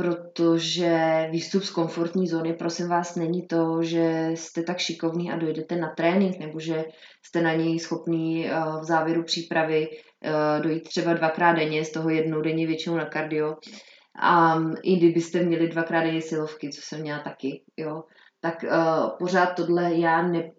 protože 0.00 1.28
výstup 1.30 1.62
z 1.62 1.70
komfortní 1.70 2.28
zóny, 2.28 2.52
prosím 2.54 2.88
vás, 2.88 3.16
není 3.16 3.46
to, 3.46 3.82
že 3.82 4.30
jste 4.34 4.62
tak 4.62 4.78
šikovní 4.78 5.32
a 5.32 5.36
dojdete 5.36 5.76
na 5.76 5.94
trénink, 5.96 6.38
nebo 6.38 6.60
že 6.60 6.84
jste 7.26 7.42
na 7.42 7.54
něj 7.54 7.78
schopní 7.78 8.46
eh, 8.46 8.52
v 8.80 8.84
závěru 8.84 9.24
přípravy 9.24 9.88
eh, 9.88 10.60
dojít 10.62 10.82
třeba 10.82 11.14
dvakrát 11.14 11.52
denně, 11.52 11.84
z 11.84 11.92
toho 11.92 12.10
jednou 12.10 12.40
denně 12.40 12.66
většinou 12.66 12.96
na 12.96 13.04
kardio. 13.04 13.56
A 14.22 14.58
i 14.82 14.96
kdybyste 14.96 15.42
měli 15.42 15.68
dvakrát 15.68 16.02
denně 16.02 16.22
silovky, 16.22 16.70
co 16.70 16.80
jsem 16.84 17.00
měla 17.00 17.18
taky, 17.18 17.62
jo, 17.76 18.02
tak 18.40 18.54
uh, 18.62 19.18
pořád 19.18 19.46
tohle 19.46 19.94
já 19.94 20.22
ne, 20.22 20.50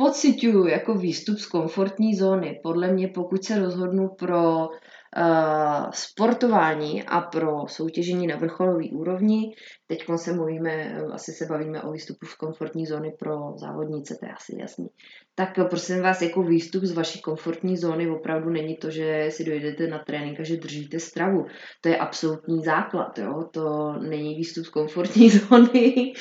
nepocituju 0.00 0.66
jako 0.66 0.94
výstup 0.94 1.38
z 1.38 1.46
komfortní 1.46 2.14
zóny. 2.14 2.60
Podle 2.62 2.92
mě, 2.92 3.08
pokud 3.08 3.44
se 3.44 3.58
rozhodnu 3.58 4.08
pro 4.08 4.68
uh, 5.16 5.90
sportování 5.90 7.02
a 7.02 7.20
pro 7.20 7.66
soutěžení 7.66 8.26
na 8.26 8.36
vrcholové 8.36 8.84
úrovni. 8.92 9.54
Teď 9.86 10.04
se 10.16 10.32
mluvíme, 10.32 11.02
asi 11.12 11.32
se 11.32 11.46
bavíme 11.46 11.82
o 11.82 11.92
výstupu 11.92 12.26
z 12.26 12.34
komfortní 12.34 12.86
zóny 12.86 13.12
pro 13.18 13.52
závodnice, 13.56 14.16
to 14.20 14.26
je 14.26 14.32
asi 14.32 14.56
jasný. 14.60 14.86
Tak 15.34 15.58
prosím 15.70 16.02
vás, 16.02 16.22
jako 16.22 16.42
výstup 16.42 16.84
z 16.84 16.92
vaší 16.92 17.20
komfortní 17.20 17.76
zóny 17.76 18.10
opravdu 18.10 18.50
není 18.50 18.76
to, 18.76 18.90
že 18.90 19.26
si 19.30 19.44
dojdete 19.44 19.86
na 19.86 19.98
trénink 19.98 20.40
a 20.40 20.44
že 20.44 20.56
držíte 20.56 21.00
stravu. 21.00 21.46
To 21.80 21.88
je 21.88 21.96
absolutní 21.96 22.64
základ, 22.64 23.18
jo? 23.18 23.44
to 23.50 23.92
není 23.92 24.34
výstup 24.34 24.64
z 24.64 24.68
komfortní 24.68 25.30
zóny 25.40 26.12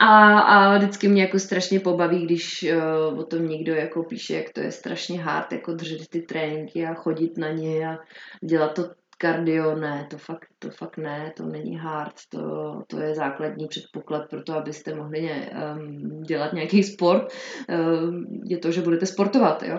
a, 0.00 0.38
a 0.38 0.78
vždycky 0.78 1.08
mě 1.08 1.22
jako 1.22 1.38
strašně 1.38 1.80
pobaví, 1.80 2.24
když 2.24 2.66
uh, 2.72 3.18
o 3.28 3.36
tom 3.36 3.48
někdo 3.48 3.74
jako 3.74 4.02
píše, 4.02 4.34
jak 4.34 4.52
to 4.52 4.60
je 4.60 4.72
strašně 4.72 5.20
hard, 5.20 5.52
jako 5.52 5.72
držet 5.72 6.08
ty 6.08 6.22
tréninky 6.22 6.86
a 6.86 6.94
chodit 6.94 7.38
na 7.38 7.50
ně 7.50 7.88
a 7.88 7.98
dělat 8.44 8.74
to 8.74 8.90
kardio, 9.18 9.76
ne, 9.76 10.06
to 10.10 10.18
fakt, 10.18 10.48
to 10.58 10.70
fakt 10.70 10.96
ne, 10.96 11.32
to 11.36 11.46
není 11.46 11.76
hard, 11.76 12.14
to, 12.28 12.40
to 12.86 13.00
je 13.00 13.14
základní 13.14 13.68
předpoklad 13.68 14.30
pro 14.30 14.42
to, 14.42 14.54
abyste 14.54 14.94
mohli 14.94 15.22
ně, 15.22 15.50
um, 15.76 16.22
dělat 16.22 16.52
nějaký 16.52 16.82
sport, 16.82 17.32
um, 17.68 18.24
je 18.44 18.58
to, 18.58 18.72
že 18.72 18.82
budete 18.82 19.06
sportovat, 19.06 19.62
jo. 19.62 19.78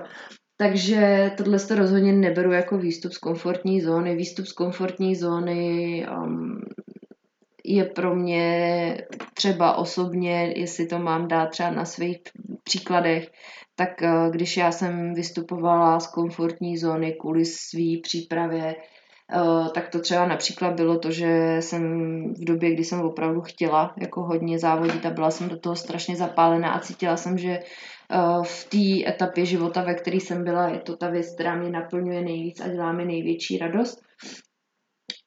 Takže 0.58 1.32
tohle 1.38 1.60
to 1.60 1.76
rozhodně 1.76 2.14
neberu 2.14 2.52
jako 2.52 2.78
výstup 2.78 3.12
z 3.14 3.18
komfortní 3.18 3.82
zóny. 3.82 4.16
Výstup 4.16 4.46
z 4.46 4.54
komfortní 4.54 5.16
zóny 5.16 6.06
um, 6.24 6.62
je 7.70 7.86
pro 7.86 8.16
mě 8.16 8.98
třeba 9.34 9.76
osobně, 9.76 10.54
jestli 10.56 10.88
to 10.88 11.00
mám 11.00 11.28
dát 11.28 11.50
třeba 11.50 11.72
na 11.72 11.86
svých 11.86 12.18
příkladech, 12.64 13.32
tak 13.76 13.90
uh, 14.02 14.32
když 14.32 14.58
já 14.58 14.72
jsem 14.72 15.14
vystupovala 15.14 16.00
z 16.00 16.08
komfortní 16.08 16.78
zóny 16.78 17.16
kvůli 17.20 17.46
své 17.46 18.02
přípravě 18.04 18.76
Uh, 19.36 19.68
tak 19.68 19.90
to 19.90 20.00
třeba 20.00 20.28
například 20.28 20.74
bylo 20.74 21.00
to, 21.00 21.12
že 21.12 21.58
jsem 21.60 21.84
v 22.34 22.46
době, 22.46 22.74
kdy 22.74 22.84
jsem 22.84 23.02
opravdu 23.02 23.42
chtěla 23.42 23.94
jako 24.02 24.22
hodně 24.22 24.60
závodit 24.60 25.06
a 25.06 25.10
byla 25.10 25.32
jsem 25.32 25.50
do 25.50 25.60
toho 25.60 25.76
strašně 25.76 26.16
zapálená 26.16 26.72
a 26.72 26.80
cítila 26.80 27.18
jsem, 27.18 27.38
že 27.38 27.60
uh, 27.60 28.44
v 28.44 28.66
té 28.70 29.10
etapě 29.10 29.46
života, 29.46 29.84
ve 29.84 29.94
které 29.94 30.18
jsem 30.18 30.44
byla, 30.44 30.70
je 30.70 30.80
to 30.80 30.98
ta 30.98 31.10
věc, 31.10 31.34
která 31.34 31.56
mě 31.56 31.70
naplňuje 31.70 32.22
nejvíc 32.22 32.62
a 32.62 32.68
dělá 32.68 32.92
mi 32.92 33.06
největší 33.06 33.58
radost. 33.58 34.02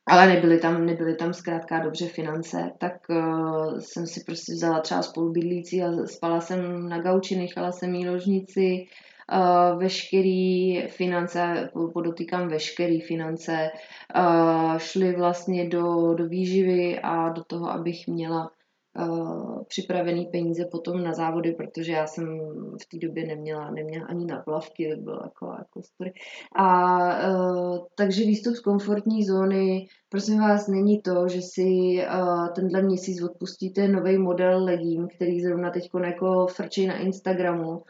Ale 0.07 0.27
nebyly 0.27 0.59
tam, 0.59 0.87
nebyly 0.87 1.17
tam 1.17 1.35
zkrátka 1.35 1.79
dobře 1.79 2.09
finance, 2.09 2.73
tak 2.79 2.93
uh, 3.11 3.79
jsem 3.79 4.07
si 4.07 4.25
prostě 4.27 4.53
vzala 4.53 4.81
třeba 4.81 5.03
spolubydlící 5.03 5.83
a 5.83 6.07
spala 6.07 6.41
jsem 6.41 6.89
na 6.89 7.01
gauči, 7.01 7.37
nechala 7.37 7.73
jsem 7.73 7.95
jí 7.95 8.09
ložnici, 8.09 8.87
uh, 9.33 9.79
veškerý 9.79 10.83
finance, 10.89 11.71
podotýkám 11.93 12.49
veškerý 12.49 13.01
finance, 13.01 13.71
uh, 14.17 14.79
šly 14.79 15.13
vlastně 15.17 15.69
do, 15.69 16.15
do 16.15 16.27
výživy 16.29 16.99
a 17.03 17.29
do 17.29 17.45
toho, 17.45 17.71
abych 17.71 18.07
měla 18.09 18.51
uh, 18.99 19.65
připravený 19.65 20.27
peníze 20.27 20.65
potom 20.65 21.03
na 21.03 21.15
závody, 21.15 21.53
protože 21.53 21.93
já 21.93 22.07
jsem 22.07 22.39
v 22.83 22.87
té 22.87 23.07
době 23.07 23.27
neměla, 23.27 23.71
neměla 23.71 24.07
ani 24.07 24.27
na 24.27 24.39
plavky, 24.39 24.95
to 24.95 25.03
bylo 25.03 25.21
jako, 25.23 25.47
jako 25.59 25.83
story. 25.83 26.13
A 26.57 26.99
uh, 27.29 27.79
takže 27.95 28.25
výstup 28.25 28.55
z 28.55 28.61
komfortní 28.61 29.25
zóny, 29.25 29.87
prosím 30.09 30.41
vás, 30.41 30.69
není 30.69 31.03
to, 31.03 31.29
že 31.29 31.41
si 31.43 31.99
uh, 32.15 32.49
tenhle 32.55 32.83
měsíc 32.83 33.23
odpustíte 33.23 33.89
nový 33.89 34.19
model 34.19 34.65
legín, 34.65 35.09
který 35.17 35.41
zrovna 35.41 35.71
teď 35.71 35.91
jako 36.05 36.47
frčí 36.47 36.87
na 36.87 36.99
Instagramu 36.99 37.83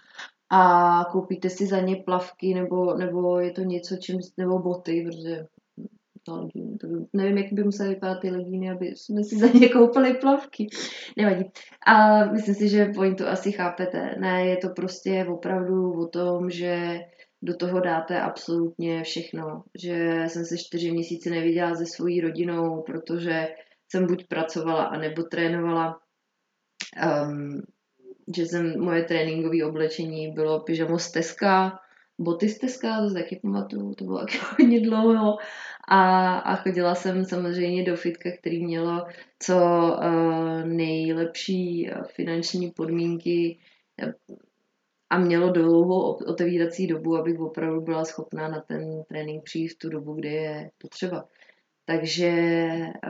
a 0.55 1.05
koupíte 1.13 1.51
si 1.51 1.67
za 1.67 1.81
ně 1.81 1.97
plavky 1.97 2.55
nebo, 2.55 2.95
nebo 2.95 3.39
je 3.39 3.51
to 3.51 3.61
něco, 3.61 3.97
čím, 3.97 4.19
nebo 4.37 4.59
boty, 4.59 5.05
protože 5.07 5.47
to 6.23 6.37
legíny, 6.37 6.79
to 6.79 6.87
by, 6.87 6.95
nevím, 7.12 7.38
jak 7.38 7.52
by 7.52 7.64
musely 7.64 7.88
vypadat 7.88 8.21
ty 8.21 8.31
legíny, 8.31 8.71
aby 8.71 8.87
jsme 8.87 9.25
si 9.25 9.38
za 9.38 9.47
ně 9.47 9.69
koupili 9.69 10.14
plavky. 10.14 10.67
Nevadí. 11.17 11.45
A 11.87 12.25
myslím 12.25 12.55
si, 12.55 12.69
že 12.69 12.93
to 13.19 13.29
asi 13.29 13.52
chápete. 13.52 14.14
Ne, 14.21 14.47
je 14.47 14.57
to 14.57 14.69
prostě 14.69 15.26
opravdu 15.29 15.93
o 15.93 16.07
tom, 16.07 16.50
že 16.50 17.00
do 17.43 17.57
toho 17.57 17.81
dáte 17.81 18.21
absolutně 18.21 19.02
všechno. 19.02 19.62
Že 19.83 20.25
jsem 20.29 20.45
se 20.45 20.59
čtyři 20.59 20.93
měsíce 20.93 21.31
neviděla 21.31 21.75
se 21.75 21.87
svojí 21.87 22.21
rodinou, 22.21 22.83
protože 22.83 23.49
jsem 23.88 24.07
buď 24.07 24.26
pracovala, 24.26 24.85
anebo 24.85 25.23
trénovala. 25.23 25.99
Um, 27.26 27.62
že 28.37 28.47
jsem, 28.47 28.81
moje 28.81 29.05
tréninkové 29.05 29.64
oblečení 29.64 30.33
bylo 30.33 30.61
pyžamo 30.61 30.99
z 30.99 31.11
Teska, 31.11 31.79
boty 32.21 32.49
z 32.49 32.59
Teska, 32.59 33.09
to 33.09 33.14
taky 33.14 33.41
pamatuju, 33.43 33.95
to 33.95 34.05
bylo 34.05 34.19
taky 34.19 34.38
hodně 34.59 34.81
dlouho. 34.81 35.37
A, 35.89 36.35
a 36.39 36.57
chodila 36.57 36.95
jsem 36.95 37.25
samozřejmě 37.25 37.85
do 37.85 37.97
fitka, 37.97 38.31
který 38.39 38.65
mělo 38.65 39.07
co 39.39 39.57
uh, 39.57 40.65
nejlepší 40.65 41.91
finanční 42.15 42.71
podmínky 42.71 43.59
a 45.11 45.19
mělo 45.19 45.51
dlouhou 45.51 46.12
otevírací 46.12 46.87
dobu, 46.87 47.17
abych 47.17 47.41
opravdu 47.41 47.81
byla 47.81 48.05
schopná 48.05 48.49
na 48.49 48.61
ten 48.61 49.03
trénink 49.09 49.45
přijít 49.45 49.69
v 49.69 49.79
tu 49.79 49.89
dobu, 49.89 50.15
kdy 50.15 50.29
je 50.29 50.71
potřeba. 50.79 51.29
Takže 51.85 52.31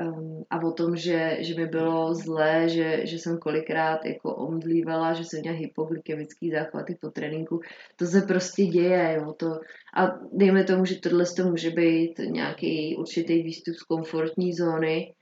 um, 0.00 0.45
a 0.50 0.62
o 0.62 0.73
tom, 0.73 0.97
že, 0.97 1.37
že 1.41 1.55
mi 1.55 1.67
bylo 1.67 2.14
zlé, 2.14 2.69
že, 2.69 3.07
že 3.07 3.19
jsem 3.19 3.38
kolikrát 3.38 4.05
jako 4.05 4.35
omdlívala, 4.35 5.12
že 5.12 5.25
jsem 5.25 5.41
měla 5.41 5.57
hypoglykemický 5.57 6.50
záchvaty 6.50 6.97
po 7.00 7.11
tréninku, 7.11 7.61
to 7.97 8.07
se 8.07 8.21
prostě 8.21 8.64
děje, 8.64 9.17
jo, 9.19 9.33
to, 9.33 9.61
a 9.97 10.19
dejme 10.33 10.64
tomu, 10.64 10.85
že 10.85 11.00
tohle 11.00 11.25
to 11.37 11.45
může 11.45 11.71
být 11.71 12.19
nějaký 12.19 12.97
určitý 12.97 13.43
výstup 13.43 13.75
z 13.75 13.83
komfortní 13.83 14.55
zóny 14.55 15.14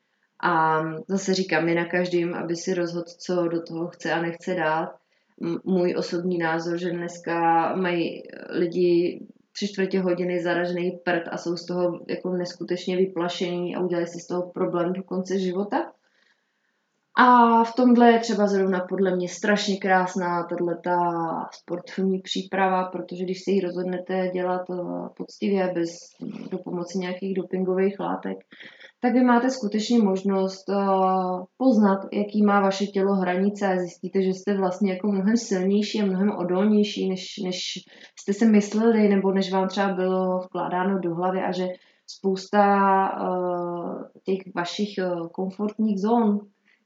a 0.42 0.82
zase 1.08 1.34
říkám, 1.34 1.68
je 1.68 1.74
na 1.74 1.84
každém, 1.84 2.34
aby 2.34 2.56
si 2.56 2.74
rozhodl, 2.74 3.10
co 3.18 3.48
do 3.48 3.62
toho 3.62 3.88
chce 3.88 4.12
a 4.12 4.22
nechce 4.22 4.54
dát. 4.54 4.88
Můj 5.64 5.94
osobní 5.98 6.38
názor, 6.38 6.78
že 6.78 6.90
dneska 6.90 7.74
mají 7.76 8.22
lidi 8.50 9.26
tři 9.60 9.68
čtvrtě 9.68 10.00
hodiny 10.00 10.42
zaražený 10.42 10.90
prd 10.90 11.28
a 11.30 11.38
jsou 11.38 11.56
z 11.56 11.66
toho 11.66 12.00
jako 12.08 12.30
neskutečně 12.36 12.96
vyplašený 12.96 13.76
a 13.76 13.80
udělali 13.80 14.06
si 14.06 14.20
z 14.20 14.26
toho 14.26 14.50
problém 14.50 14.92
do 14.92 15.02
konce 15.02 15.38
života. 15.38 15.92
A 17.16 17.64
v 17.64 17.74
tomhle 17.74 18.12
je 18.12 18.18
třeba 18.18 18.46
zrovna 18.46 18.80
podle 18.88 19.16
mě 19.16 19.28
strašně 19.28 19.76
krásná 19.76 20.42
tato 20.42 20.64
sportovní 21.52 22.20
příprava, 22.20 22.84
protože 22.84 23.24
když 23.24 23.44
si 23.44 23.50
ji 23.50 23.60
rozhodnete 23.60 24.30
dělat 24.34 24.62
eh, 24.70 25.08
poctivě 25.16 25.72
bez 25.74 25.90
do 26.50 26.58
pomoci 26.58 26.98
nějakých 26.98 27.34
dopingových 27.34 28.00
látek, 28.00 28.38
tak 29.00 29.12
vy 29.12 29.24
máte 29.24 29.50
skutečně 29.50 29.98
možnost 29.98 30.68
uh, 30.68 31.44
poznat, 31.56 31.98
jaký 32.12 32.42
má 32.42 32.60
vaše 32.60 32.86
tělo 32.86 33.14
hranice 33.14 33.66
a 33.66 33.76
zjistíte, 33.76 34.22
že 34.22 34.28
jste 34.28 34.56
vlastně 34.56 34.92
jako 34.92 35.12
mnohem 35.12 35.36
silnější 35.36 36.00
a 36.00 36.06
mnohem 36.06 36.30
odolnější, 36.30 37.08
než, 37.08 37.24
než 37.44 37.58
jste 38.20 38.32
si 38.32 38.46
mysleli, 38.46 39.08
nebo 39.08 39.32
než 39.32 39.52
vám 39.52 39.68
třeba 39.68 39.92
bylo 39.92 40.38
vkládáno 40.38 40.98
do 40.98 41.14
hlavy 41.14 41.40
a 41.40 41.52
že 41.52 41.66
spousta 42.06 42.64
uh, 43.22 44.02
těch 44.24 44.54
vašich 44.54 44.88
komfortních 45.32 46.00
zón, 46.00 46.38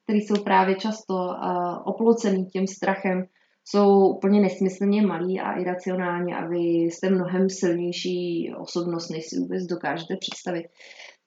které 0.05 0.19
jsou 0.19 0.45
právě 0.45 0.75
často 0.75 1.15
uh, 1.15 1.79
oplocený 1.85 2.47
tím 2.47 2.67
strachem, 2.67 3.25
jsou 3.65 4.09
úplně 4.09 4.41
nesmyslně 4.41 5.03
malý 5.03 5.41
a 5.41 5.53
iracionální 5.53 6.35
a 6.35 6.47
vy 6.47 6.57
jste 6.59 7.11
mnohem 7.11 7.51
silnější 7.51 8.53
osobnost, 8.59 9.11
než 9.11 9.27
si 9.27 9.39
vůbec 9.39 9.63
dokážete 9.65 10.17
představit. 10.21 10.67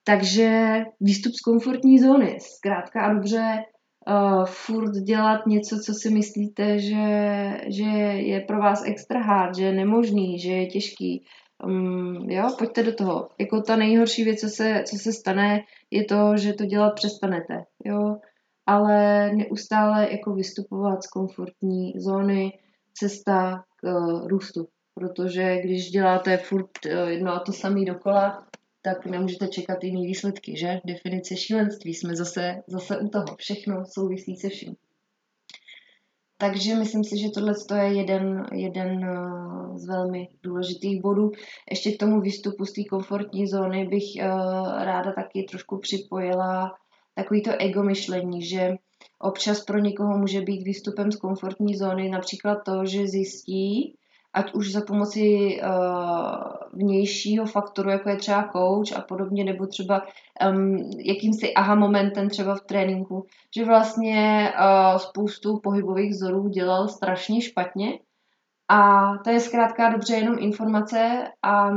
Takže 0.03 0.81
výstup 1.01 1.33
z 1.33 1.41
komfortní 1.41 1.99
zóny, 1.99 2.37
zkrátka 2.41 3.01
a 3.01 3.13
dobře, 3.13 3.63
uh, 4.09 4.45
furt 4.45 4.91
dělat 4.91 5.47
něco, 5.47 5.79
co 5.85 5.93
si 5.93 6.09
myslíte, 6.09 6.79
že, 6.79 7.05
že 7.67 7.89
je 8.15 8.41
pro 8.41 8.59
vás 8.59 8.83
extra 8.85 9.21
hard, 9.21 9.55
že 9.55 9.63
je 9.63 9.71
nemožný, 9.71 10.39
že 10.39 10.51
je 10.51 10.67
těžký. 10.67 11.25
Um, 11.63 12.29
jo, 12.29 12.55
pojďte 12.57 12.83
do 12.83 12.93
toho. 12.93 13.29
Jako 13.39 13.61
ta 13.61 13.75
nejhorší 13.75 14.23
věc, 14.23 14.39
co 14.39 14.49
se, 14.49 14.83
co 14.89 14.95
se 14.95 15.13
stane, 15.13 15.59
je 15.91 16.05
to, 16.05 16.37
že 16.37 16.53
to 16.53 16.65
dělat 16.65 16.93
přestanete. 16.95 17.63
Jo, 17.85 18.15
ale 18.67 19.31
neustále 19.35 20.11
jako 20.11 20.33
vystupovat 20.33 21.03
z 21.03 21.07
komfortní 21.07 21.93
zóny, 21.97 22.59
cesta 22.93 23.63
k 23.75 23.83
uh, 23.83 24.27
růstu. 24.27 24.67
Protože 24.93 25.57
když 25.61 25.89
děláte 25.89 26.37
furt 26.37 26.69
uh, 26.85 26.91
jedno 26.91 27.33
a 27.33 27.39
to 27.39 27.53
samé 27.53 27.85
dokola, 27.85 28.47
tak 28.81 29.05
nemůžete 29.05 29.47
čekat 29.47 29.83
jiný 29.83 30.07
výsledky, 30.07 30.57
že? 30.57 30.79
Definice 30.85 31.35
šílenství, 31.35 31.93
jsme 31.93 32.15
zase, 32.15 32.63
zase 32.67 32.97
u 32.97 33.09
toho. 33.09 33.25
Všechno 33.37 33.83
souvisí 33.85 34.35
se 34.35 34.49
vším. 34.49 34.75
Takže 36.37 36.75
myslím 36.75 37.03
si, 37.03 37.17
že 37.17 37.29
tohle 37.29 37.53
je 37.75 37.93
jeden, 37.93 38.45
jeden 38.53 39.03
eh, 39.05 39.77
z 39.77 39.87
velmi 39.87 40.27
důležitých 40.43 41.01
bodů. 41.01 41.31
Ještě 41.71 41.91
k 41.91 41.99
tomu 41.99 42.21
výstupu 42.21 42.65
z 42.65 42.73
té 42.73 42.83
komfortní 42.89 43.47
zóny 43.47 43.87
bych 43.87 44.23
ráda 44.77 45.11
taky 45.11 45.43
trošku 45.43 45.77
připojila 45.77 46.71
takový 47.17 47.43
to 47.43 47.51
ego 47.59 47.83
myšlení, 47.83 48.41
že 48.41 48.75
občas 49.19 49.63
pro 49.63 49.79
někoho 49.79 50.17
může 50.17 50.41
být 50.41 50.63
výstupem 50.63 51.11
z 51.11 51.15
komfortní 51.15 51.75
zóny 51.75 52.09
například 52.09 52.55
to, 52.65 52.85
že 52.85 53.07
zjistí, 53.07 53.95
ať 54.33 54.53
už 54.53 54.71
za 54.71 54.81
pomoci 54.81 55.59
uh, 55.61 55.69
vnějšího 56.73 57.45
faktoru, 57.45 57.89
jako 57.89 58.09
je 58.09 58.15
třeba 58.15 58.49
coach 58.51 58.97
a 58.97 59.01
podobně, 59.01 59.43
nebo 59.43 59.67
třeba 59.67 60.01
um, 60.49 60.77
jakýmsi 61.05 61.53
aha 61.53 61.75
momentem 61.75 62.29
třeba 62.29 62.55
v 62.55 62.61
tréninku, 62.61 63.25
že 63.55 63.65
vlastně 63.65 64.53
uh, 64.59 64.97
spoustu 64.97 65.59
pohybových 65.59 66.11
vzorů 66.11 66.47
dělal 66.47 66.87
strašně 66.87 67.41
špatně. 67.41 67.99
A 68.69 69.11
to 69.23 69.29
je 69.29 69.39
zkrátka 69.39 69.89
dobře 69.89 70.15
jenom 70.15 70.35
informace 70.39 71.27
a 71.43 71.69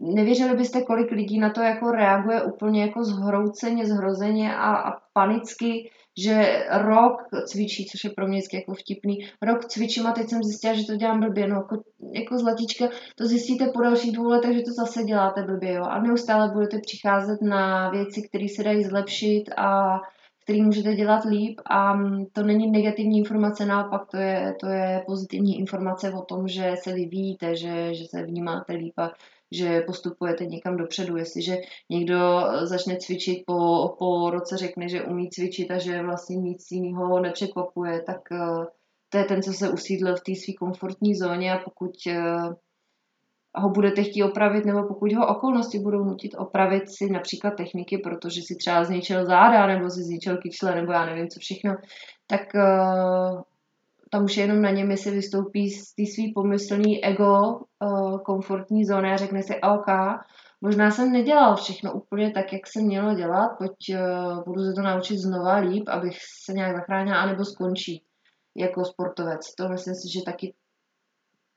nevěřili 0.00 0.56
byste, 0.56 0.82
kolik 0.82 1.10
lidí 1.10 1.38
na 1.38 1.50
to 1.50 1.60
jako 1.60 1.90
reaguje 1.90 2.42
úplně 2.42 2.82
jako 2.82 3.04
zhrouceně, 3.04 3.86
zhrozeně 3.86 4.56
a, 4.56 4.76
a 4.76 5.00
panicky, 5.12 5.90
že 6.18 6.66
rok 6.70 7.22
cvičí, 7.46 7.86
což 7.86 8.04
je 8.04 8.10
pro 8.10 8.26
mě 8.26 8.38
vždycky 8.38 8.56
jako 8.56 8.74
vtipný, 8.74 9.18
rok 9.42 9.64
cvičím 9.64 10.06
a 10.06 10.12
teď 10.12 10.28
jsem 10.28 10.42
zjistila, 10.42 10.74
že 10.74 10.86
to 10.86 10.96
dělám 10.96 11.20
blbě, 11.20 11.46
no 11.46 11.56
jako, 11.56 11.82
jako 12.12 12.38
zlatička, 12.38 12.88
to 13.16 13.26
zjistíte 13.26 13.66
po 13.66 13.80
dalších 13.80 14.12
dvou 14.12 14.28
letech, 14.28 14.56
že 14.56 14.62
to 14.62 14.72
zase 14.72 15.04
děláte 15.04 15.42
blbě, 15.42 15.72
jo, 15.72 15.82
a 15.84 16.00
neustále 16.00 16.50
budete 16.52 16.78
přicházet 16.78 17.42
na 17.42 17.90
věci, 17.90 18.22
které 18.28 18.46
se 18.48 18.62
dají 18.62 18.84
zlepšit 18.84 19.44
a 19.56 20.00
který 20.44 20.62
můžete 20.62 20.94
dělat 20.94 21.24
líp 21.24 21.60
a 21.70 21.98
to 22.32 22.42
není 22.42 22.70
negativní 22.70 23.18
informace, 23.18 23.66
naopak 23.66 24.06
to 24.10 24.16
je, 24.16 24.54
to 24.60 24.66
je 24.66 25.02
pozitivní 25.06 25.58
informace 25.58 26.12
o 26.12 26.22
tom, 26.22 26.48
že 26.48 26.74
se 26.82 26.92
vyvíjíte, 26.92 27.56
že, 27.56 27.94
že 27.94 28.04
se 28.04 28.22
vnímáte 28.22 28.72
líp 28.72 28.92
a 28.96 29.10
že 29.52 29.80
postupujete 29.80 30.46
někam 30.46 30.76
dopředu. 30.76 31.16
Jestliže 31.16 31.56
někdo 31.90 32.44
začne 32.62 32.96
cvičit 32.96 33.42
po, 33.46 33.88
po 33.98 34.30
roce, 34.30 34.56
řekne, 34.56 34.88
že 34.88 35.02
umí 35.02 35.30
cvičit 35.30 35.70
a 35.70 35.78
že 35.78 36.02
vlastně 36.02 36.36
nic 36.36 36.70
jiného 36.70 37.20
nepřekvapuje, 37.20 38.02
tak 38.02 38.32
eh, 38.32 38.66
to 39.08 39.18
je 39.18 39.24
ten, 39.24 39.42
co 39.42 39.52
se 39.52 39.70
usídlil 39.70 40.16
v 40.16 40.20
té 40.20 40.32
své 40.34 40.54
komfortní 40.58 41.14
zóně 41.14 41.52
a 41.52 41.58
pokud 41.58 41.90
eh, 42.06 42.36
ho 43.56 43.70
budete 43.70 44.02
chtít 44.02 44.22
opravit, 44.22 44.64
nebo 44.64 44.88
pokud 44.88 45.12
ho 45.12 45.26
okolnosti 45.26 45.78
budou 45.78 46.04
nutit 46.04 46.34
opravit 46.38 46.90
si 46.90 47.10
například 47.10 47.50
techniky, 47.50 47.98
protože 47.98 48.42
si 48.42 48.56
třeba 48.56 48.84
zničil 48.84 49.26
záda, 49.26 49.66
nebo 49.66 49.90
si 49.90 50.02
zničil 50.02 50.36
kyčle, 50.36 50.74
nebo 50.74 50.92
já 50.92 51.06
nevím 51.06 51.28
co 51.28 51.40
všechno, 51.40 51.74
tak 52.26 52.40
tam 54.14 54.24
už 54.24 54.36
je 54.36 54.42
jenom 54.44 54.62
na 54.62 54.70
něm, 54.70 54.90
jestli 54.90 55.10
vystoupí 55.10 55.70
z 55.70 55.94
té 55.94 56.02
svý 56.14 56.32
pomyslný 56.32 57.04
ego 57.04 57.60
uh, 57.84 58.18
komfortní 58.18 58.84
zóny 58.84 59.12
a 59.12 59.16
řekne 59.16 59.42
si 59.42 59.60
OK, 59.60 59.86
možná 60.60 60.90
jsem 60.90 61.12
nedělal 61.12 61.56
všechno 61.56 61.92
úplně 61.92 62.30
tak, 62.30 62.52
jak 62.52 62.66
jsem 62.66 62.84
mělo 62.84 63.14
dělat, 63.14 63.48
pojď 63.58 63.76
uh, 63.90 64.44
budu 64.44 64.62
se 64.62 64.72
to 64.72 64.82
naučit 64.82 65.18
znova 65.18 65.56
líp, 65.56 65.88
abych 65.88 66.18
se 66.44 66.52
nějak 66.52 66.76
zachránila, 66.76 67.16
anebo 67.16 67.44
skončí 67.44 68.02
jako 68.56 68.84
sportovec. 68.84 69.54
To 69.54 69.68
myslím 69.68 69.94
si, 69.94 70.12
že 70.12 70.24
taky 70.24 70.54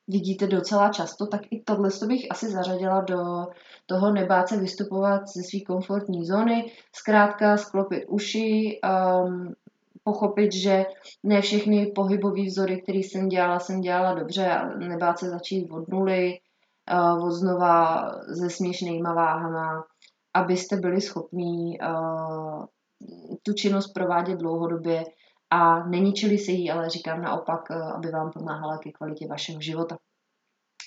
vidíte 0.08 0.48
docela 0.48 0.90
často, 0.90 1.28
tak 1.28 1.42
i 1.52 1.64
tohle 1.66 1.90
bych 2.08 2.28
asi 2.32 2.50
zařadila 2.50 3.02
do 3.02 3.46
toho 3.86 4.12
nebát 4.12 4.50
se 4.50 4.58
vystupovat 4.58 5.22
ze 5.28 5.44
své 5.44 5.60
komfortní 5.68 6.26
zóny, 6.26 6.72
zkrátka 6.96 7.58
sklopit 7.58 8.04
uši, 8.08 8.80
um, 9.24 9.54
pochopit, 10.08 10.54
že 10.54 10.86
ne 11.24 11.42
všechny 11.42 11.92
pohybové 11.96 12.46
vzory, 12.46 12.82
které 12.82 13.00
jsem 13.00 13.28
dělala, 13.28 13.60
jsem 13.60 13.82
dělala 13.82 14.14
dobře 14.14 14.48
a 14.48 14.78
nebát 14.78 15.20
se 15.20 15.30
začít 15.30 15.72
od 15.72 15.88
nuly, 15.88 16.40
uh, 16.92 17.28
od 17.28 17.32
znova 17.32 18.12
se 18.40 18.50
směšnýma 18.50 19.14
váhama, 19.14 19.84
abyste 20.34 20.76
byli 20.78 21.02
schopní 21.02 21.80
uh, 21.80 22.66
tu 23.44 23.54
činnost 23.54 23.88
provádět 23.88 24.40
dlouhodobě 24.40 25.04
a 25.50 25.88
neničili 25.88 26.38
se 26.38 26.52
jí, 26.52 26.72
ale 26.72 26.90
říkám 26.90 27.22
naopak, 27.22 27.70
uh, 27.70 27.96
aby 27.96 28.12
vám 28.12 28.32
pomáhala 28.32 28.78
ke 28.78 28.92
kvalitě 28.92 29.28
vašeho 29.28 29.62
života. 29.62 29.98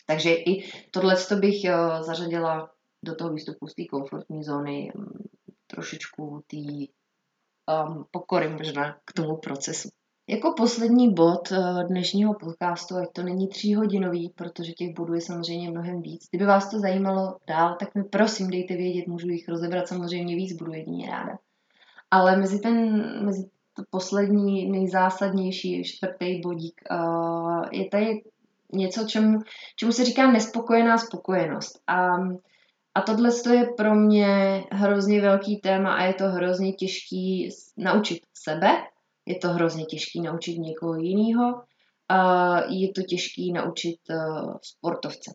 Takže 0.06 0.35
i 0.35 0.70
tohle 0.90 1.14
bych 1.40 1.70
zařadila 2.00 2.70
do 3.04 3.14
toho 3.14 3.33
výstupu 3.33 3.66
z 3.66 3.74
té 3.74 3.85
komfortní 3.85 4.44
zóny, 4.44 4.92
um, 4.94 5.12
trošičku 5.66 6.44
té 6.46 6.56
um, 7.70 8.04
pokory 8.11 8.48
možná 8.48 8.96
k 9.04 9.12
tomu 9.12 9.37
procesu. 9.37 9.88
Jako 10.28 10.54
poslední 10.56 11.14
bod 11.14 11.50
uh, 11.50 11.83
dnešního 11.83 12.35
podcastu, 12.35 12.96
ať 12.96 13.09
to 13.12 13.22
není 13.22 13.48
tříhodinový, 13.48 14.33
protože 14.35 14.72
těch 14.72 14.94
bodů 14.94 15.14
je 15.14 15.20
samozřejmě 15.20 15.70
mnohem 15.70 16.02
víc. 16.02 16.26
Kdyby 16.30 16.46
vás 16.46 16.70
to 16.70 16.78
zajímalo 16.78 17.37
dál, 17.48 17.76
tak 17.80 17.94
mi 17.94 18.04
prosím 18.04 18.50
dejte 18.50 18.76
vědět, 18.76 19.06
můžu 19.06 19.28
jich 19.28 19.48
rozebrat 19.48 19.88
samozřejmě 19.88 20.37
víc, 20.37 20.56
budu 20.56 20.72
jedině 20.72 21.11
ráda. 21.11 21.38
Ale 22.11 22.37
mezi 22.37 22.61
ten, 22.61 23.02
mezi 23.24 23.50
to 23.76 23.83
poslední, 23.90 24.70
nejzásadnější 24.70 25.85
čtvrtý 25.85 26.40
bodík 26.40 26.80
uh, 26.90 27.62
je 27.72 27.88
tady 27.88 28.22
něco, 28.72 29.06
čemu, 29.06 29.38
čemu 29.76 29.92
se 29.92 30.04
říká 30.04 30.30
nespokojená 30.30 30.98
spokojenost. 30.98 31.80
A 31.87 32.16
a 32.94 33.00
tohle 33.00 33.31
je 33.53 33.66
pro 33.76 33.94
mě 33.94 34.64
hrozně 34.72 35.20
velký 35.20 35.57
téma 35.57 35.94
a 35.94 36.03
je 36.03 36.14
to 36.14 36.24
hrozně 36.24 36.72
těžký 36.72 37.48
naučit 37.76 38.20
sebe, 38.35 38.70
je 39.26 39.38
to 39.38 39.48
hrozně 39.48 39.85
těžký 39.85 40.20
naučit 40.20 40.59
někoho 40.59 40.94
jiného, 40.94 41.62
a 42.09 42.61
je 42.68 42.92
to 42.92 43.03
těžký 43.03 43.53
naučit 43.53 43.98
uh, 44.11 44.57
sportovce, 44.62 45.35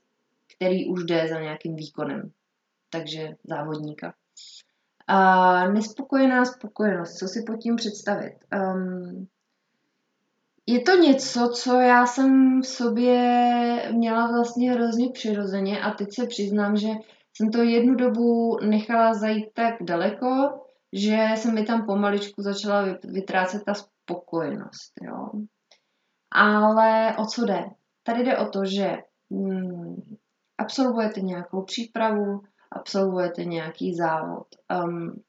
který 0.56 0.90
už 0.90 1.04
jde 1.04 1.28
za 1.28 1.40
nějakým 1.40 1.76
výkonem, 1.76 2.32
takže 2.90 3.30
závodníka. 3.44 4.14
A 5.08 5.68
nespokojená 5.68 6.46
spokojenost, 6.46 7.18
co 7.18 7.28
si 7.28 7.44
pod 7.44 7.56
tím 7.56 7.76
představit? 7.76 8.36
Um, 8.56 9.28
je 10.68 10.82
to 10.82 10.96
něco, 10.96 11.50
co 11.56 11.80
já 11.80 12.06
jsem 12.06 12.62
v 12.62 12.68
sobě 12.68 13.92
měla 13.92 14.28
vlastně 14.28 14.72
hrozně 14.72 15.10
přirozeně 15.10 15.82
a 15.82 15.92
teď 15.92 16.14
se 16.14 16.28
přiznám, 16.28 16.78
že 16.78 16.88
jsem 17.38 17.52
to 17.52 17.64
jednu 17.64 17.96
dobu 17.96 18.58
nechala 18.62 19.14
zajít 19.14 19.54
tak 19.54 19.74
daleko, 19.82 20.62
že 20.94 21.28
se 21.36 21.52
mi 21.52 21.66
tam 21.66 21.86
pomaličku 21.86 22.42
začala 22.42 22.86
vytrácet 23.04 23.64
ta 23.64 23.74
spokojenost. 23.74 24.94
Jo. 25.02 25.32
Ale 26.32 27.16
o 27.18 27.26
co 27.26 27.46
jde? 27.46 27.66
Tady 28.04 28.24
jde 28.24 28.38
o 28.38 28.50
to, 28.50 28.66
že 28.66 28.98
hmm, 29.32 30.18
absolvujete 30.58 31.22
nějakou 31.22 31.62
přípravu, 31.62 32.42
absolvujete 32.72 33.46
nějaký 33.46 33.96
závod. 33.96 34.48
Um, 34.84 35.22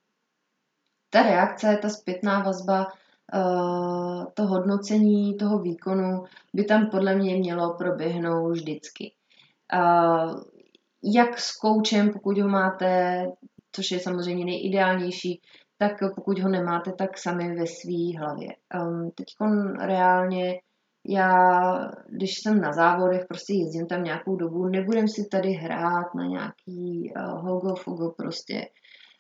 ta 1.11 1.23
reakce, 1.23 1.79
ta 1.83 1.89
zpětná 1.89 2.43
vazba, 2.43 2.87
uh, 3.35 4.25
to 4.35 4.47
hodnocení 4.47 5.37
toho 5.37 5.59
výkonu 5.59 6.25
by 6.55 6.65
tam 6.65 6.91
podle 6.91 7.15
mě 7.15 7.37
mělo 7.37 7.75
proběhnout 7.75 8.53
vždycky. 8.53 9.13
Uh, 9.75 10.41
jak 11.15 11.39
s 11.39 11.57
koučem, 11.57 12.13
pokud 12.13 12.39
ho 12.39 12.49
máte, 12.49 13.25
což 13.73 13.91
je 13.91 14.01
samozřejmě 14.01 14.45
nejideálnější, 14.45 15.41
tak 15.79 15.93
pokud 16.15 16.39
ho 16.39 16.49
nemáte, 16.49 16.93
tak 16.93 17.19
sami 17.19 17.55
ve 17.55 17.67
své 17.67 18.19
hlavě. 18.19 18.49
Um, 18.75 19.11
Teď 19.11 19.27
reálně 19.81 20.61
já, 21.09 21.91
když 22.09 22.39
jsem 22.39 22.61
na 22.61 22.73
závodech, 22.73 23.25
prostě 23.29 23.55
jezdím 23.55 23.87
tam 23.87 24.05
nějakou 24.05 24.37
dobu, 24.37 24.67
nebudem 24.67 25.09
si 25.09 25.29
tady 25.29 25.53
hrát 25.53 26.15
na 26.15 26.27
nějaký 26.27 27.13
uh, 27.17 27.49
hogo 27.49 27.75
fugo 27.75 28.11
prostě. 28.11 28.67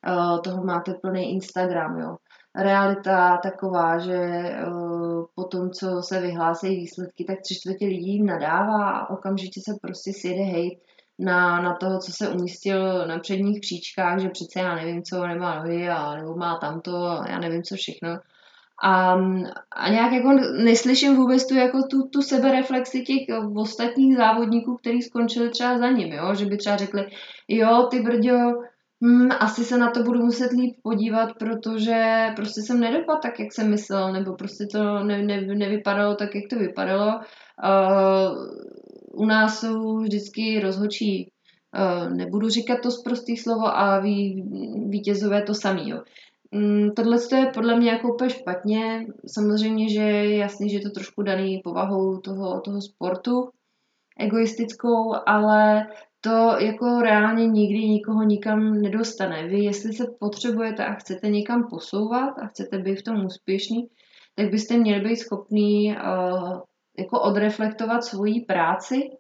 Uh, 0.09 0.41
toho 0.41 0.65
máte 0.65 0.95
plný 0.95 1.33
Instagram, 1.33 1.99
jo. 1.99 2.17
Realita 2.57 3.37
taková, 3.37 3.99
že 3.99 4.19
uh, 4.69 5.25
po 5.35 5.45
tom, 5.45 5.71
co 5.71 6.03
se 6.03 6.21
vyhlásí 6.21 6.69
výsledky, 6.69 7.25
tak 7.25 7.41
tři 7.41 7.55
čtvrtě 7.55 7.87
lidí 7.87 8.23
nadává 8.23 8.91
a 8.91 9.11
okamžitě 9.11 9.61
se 9.65 9.77
prostě 9.83 10.13
sjede 10.13 10.43
hejt 10.43 10.79
na, 11.19 11.63
na 11.63 11.75
toho, 11.75 11.99
co 11.99 12.13
se 12.13 12.29
umístil 12.29 13.07
na 13.07 13.19
předních 13.19 13.61
příčkách, 13.61 14.21
že 14.21 14.29
přece 14.29 14.61
já 14.61 14.75
nevím, 14.75 15.03
co 15.03 15.27
nemá 15.27 15.59
nohy 15.59 15.89
a 15.89 16.17
nebo 16.17 16.37
má 16.37 16.59
tamto, 16.59 17.23
já 17.29 17.39
nevím, 17.39 17.63
co 17.63 17.77
všechno. 17.77 18.19
A, 18.83 19.13
a 19.77 19.89
nějak 19.89 20.13
jako 20.13 20.33
neslyším 20.65 21.17
vůbec 21.17 21.47
tu, 21.47 21.55
jako 21.55 21.79
tu, 21.83 22.09
tu 22.09 22.23
sebereflexi 22.23 23.03
těch 23.03 23.19
ostatních 23.57 24.17
závodníků, 24.17 24.77
kteří 24.77 25.03
skončili 25.03 25.51
třeba 25.51 25.79
za 25.79 25.91
ním, 25.91 26.13
jo? 26.13 26.35
že 26.35 26.47
by 26.47 26.57
třeba 26.57 26.77
řekli, 26.77 27.07
jo, 27.49 27.89
ty 27.91 28.01
brďo, 28.01 28.39
hm, 29.05 29.29
asi 29.41 29.65
se 29.65 29.79
na 29.79 29.91
to 29.91 30.03
budu 30.03 30.25
muset 30.25 30.53
líp 30.53 30.77
podívat, 30.83 31.31
protože 31.39 32.27
prostě 32.37 32.61
jsem 32.61 32.81
nedopadl 32.81 33.21
tak, 33.23 33.41
jak 33.41 33.53
jsem 33.53 33.71
myslel, 33.71 34.13
nebo 34.13 34.35
prostě 34.35 34.65
to 34.73 35.05
ne, 35.05 35.23
ne, 35.23 35.41
nevypadalo 35.41 36.15
tak, 36.15 36.35
jak 36.35 36.45
to 36.51 36.57
vypadalo. 36.57 37.21
Uh, 37.65 38.37
u 39.17 39.25
nás 39.25 39.61
jsou 39.61 39.99
vždycky 39.99 40.61
rozhočí, 40.61 41.31
uh, 41.79 42.17
nebudu 42.17 42.49
říkat 42.49 42.81
to 42.83 42.91
z 42.91 43.03
prostých 43.03 43.43
slovo, 43.43 43.67
a 43.67 44.01
ví, 44.01 44.45
vítězové 44.89 45.43
to 45.43 45.55
samý. 45.55 45.91
Jo. 45.91 46.03
Um, 46.51 46.93
tohle 46.97 47.19
je 47.37 47.51
podle 47.55 47.77
mě 47.77 47.91
jako 47.91 48.15
úplně 48.15 48.31
špatně. 48.31 49.07
Samozřejmě, 49.27 49.89
že 49.89 50.01
je 50.01 50.37
jasný, 50.37 50.71
že 50.71 50.77
je 50.77 50.81
to 50.81 50.91
trošku 50.91 51.23
daný 51.23 51.61
povahou 51.65 52.19
toho, 52.19 52.61
toho 52.61 52.83
sportu, 52.83 53.51
egoistickou, 54.21 55.15
ale 55.27 55.87
to 56.21 56.57
jako 56.61 57.01
reálně 57.01 57.47
nikdy 57.47 57.89
nikoho 57.89 58.23
nikam 58.23 58.81
nedostane. 58.83 59.47
Vy, 59.47 59.65
jestli 59.65 59.93
se 59.93 60.05
potřebujete 60.21 60.85
a 60.85 60.95
chcete 60.95 61.29
někam 61.29 61.69
posouvat 61.71 62.39
a 62.39 62.47
chcete 62.47 62.79
být 62.79 63.01
v 63.01 63.03
tom 63.03 63.25
úspěšný, 63.27 63.89
tak 64.35 64.51
byste 64.51 64.77
měli 64.77 65.01
být 65.01 65.17
schopný 65.17 65.97
uh, 65.97 66.61
jako 66.99 67.21
odreflektovat 67.21 68.05
svoji 68.05 68.41
práci 68.41 69.11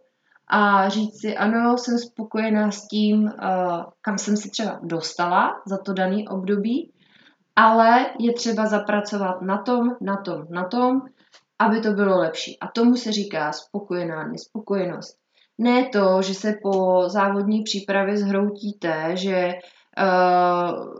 a 0.48 0.88
říct 0.88 1.20
si, 1.20 1.36
ano, 1.36 1.78
jsem 1.78 1.98
spokojená 1.98 2.70
s 2.70 2.88
tím, 2.88 3.24
uh, 3.24 3.30
kam 4.00 4.18
jsem 4.18 4.36
si 4.36 4.50
třeba 4.50 4.80
dostala 4.82 5.62
za 5.66 5.78
to 5.78 5.92
daný 5.92 6.28
období, 6.28 6.92
ale 7.56 8.06
je 8.18 8.32
třeba 8.32 8.66
zapracovat 8.66 9.42
na 9.42 9.58
tom, 9.58 9.96
na 10.00 10.16
tom, 10.16 10.46
na 10.50 10.64
tom, 10.64 11.00
aby 11.58 11.80
to 11.80 11.90
bylo 11.92 12.18
lepší. 12.18 12.58
A 12.60 12.66
tomu 12.68 12.96
se 12.96 13.12
říká 13.12 13.52
spokojená 13.52 14.28
nespokojenost. 14.28 15.16
Ne 15.58 15.84
to, 15.84 16.22
že 16.22 16.34
se 16.34 16.54
po 16.62 17.04
závodní 17.08 17.62
přípravě 17.62 18.16
zhroutíte, 18.16 19.16
že 19.16 19.52
uh, 19.98 20.94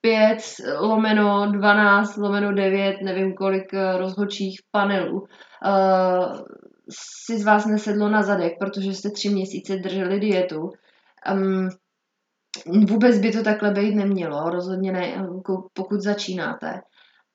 5 0.00 0.38
lomeno 0.80 1.52
12 1.52 2.16
lomeno 2.16 2.52
9, 2.52 3.02
nevím 3.02 3.34
kolik 3.34 3.74
eh, 3.74 3.98
rozhodčích 3.98 4.60
panelů, 4.70 5.20
uh, 5.20 6.44
si 7.26 7.38
z 7.38 7.44
vás 7.44 7.66
nesedlo 7.66 8.08
na 8.08 8.22
zadek, 8.22 8.52
protože 8.58 8.94
jste 8.94 9.10
tři 9.10 9.28
měsíce 9.28 9.76
drželi 9.76 10.20
dietu. 10.20 10.70
Um, 11.32 11.68
vůbec 12.88 13.18
by 13.18 13.32
to 13.32 13.42
takhle 13.42 13.70
být 13.70 13.94
nemělo, 13.94 14.50
rozhodně 14.50 14.92
ne, 14.92 15.08
jako 15.08 15.68
pokud 15.72 16.00
začínáte. 16.00 16.80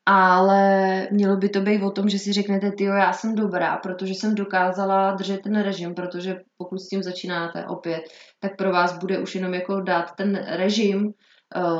Ale 0.08 1.08
mělo 1.12 1.38
by 1.38 1.50
to 1.50 1.62
být 1.62 1.84
o 1.84 1.92
tom, 1.92 2.10
že 2.10 2.20
si 2.20 2.34
řeknete, 2.34 2.72
ty 2.72 2.84
já 2.84 3.14
jsem 3.14 3.36
dobrá, 3.36 3.78
protože 3.78 4.14
jsem 4.14 4.36
dokázala 4.36 5.12
držet 5.12 5.42
ten 5.42 5.62
režim, 5.62 5.96
protože 5.96 6.40
pokud 6.58 6.80
s 6.80 6.88
tím 6.88 7.04
začínáte 7.04 7.66
opět, 7.66 8.02
tak 8.40 8.56
pro 8.58 8.72
vás 8.72 9.00
bude 9.00 9.20
už 9.20 9.36
jenom 9.36 9.54
jako 9.54 9.82
dát 9.82 10.12
ten 10.18 10.46
režim 10.48 11.14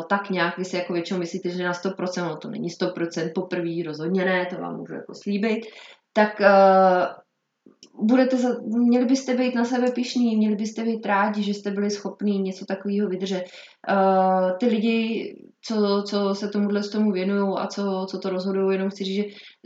tak 0.10 0.30
nějak, 0.30 0.58
vy 0.58 0.66
si 0.66 0.76
jako 0.76 0.94
většinou 0.94 1.20
myslíte, 1.20 1.50
že 1.50 1.64
na 1.64 1.72
100%, 1.72 2.24
no 2.24 2.38
to 2.38 2.50
není 2.50 2.70
100%, 2.70 3.32
poprvé 3.36 3.84
rozhodně 3.86 4.26
ne, 4.26 4.46
to 4.46 4.56
vám 4.56 4.78
můžu 4.78 4.94
jako 4.94 5.14
slíbit, 5.14 5.66
tak 6.14 6.40
uh, 6.40 8.06
budete, 8.08 8.38
za, 8.38 8.50
měli 8.66 9.06
byste 9.06 9.34
být 9.34 9.56
na 9.56 9.66
sebe 9.66 9.92
pišní, 9.92 10.38
měli 10.38 10.56
byste 10.56 10.84
být 10.84 11.06
rádi, 11.06 11.44
že 11.44 11.54
jste 11.54 11.72
byli 11.72 11.90
schopní 11.90 12.40
něco 12.40 12.66
takového 12.66 13.10
vydržet. 13.10 13.44
Uh, 13.90 14.58
ty 14.58 14.66
lidi, 14.66 15.36
co, 15.68 16.04
co 16.08 16.36
se 16.36 16.48
tomuhle 16.48 16.84
z 16.84 16.90
tomu 16.90 17.12
věnují 17.12 17.58
a 17.58 17.68
co, 17.68 18.06
co 18.10 18.20
to 18.20 18.30
rozhodují, 18.30 18.76
jenom 18.76 18.90
chci 18.90 19.04
říct, 19.04 19.16
že 19.16 19.24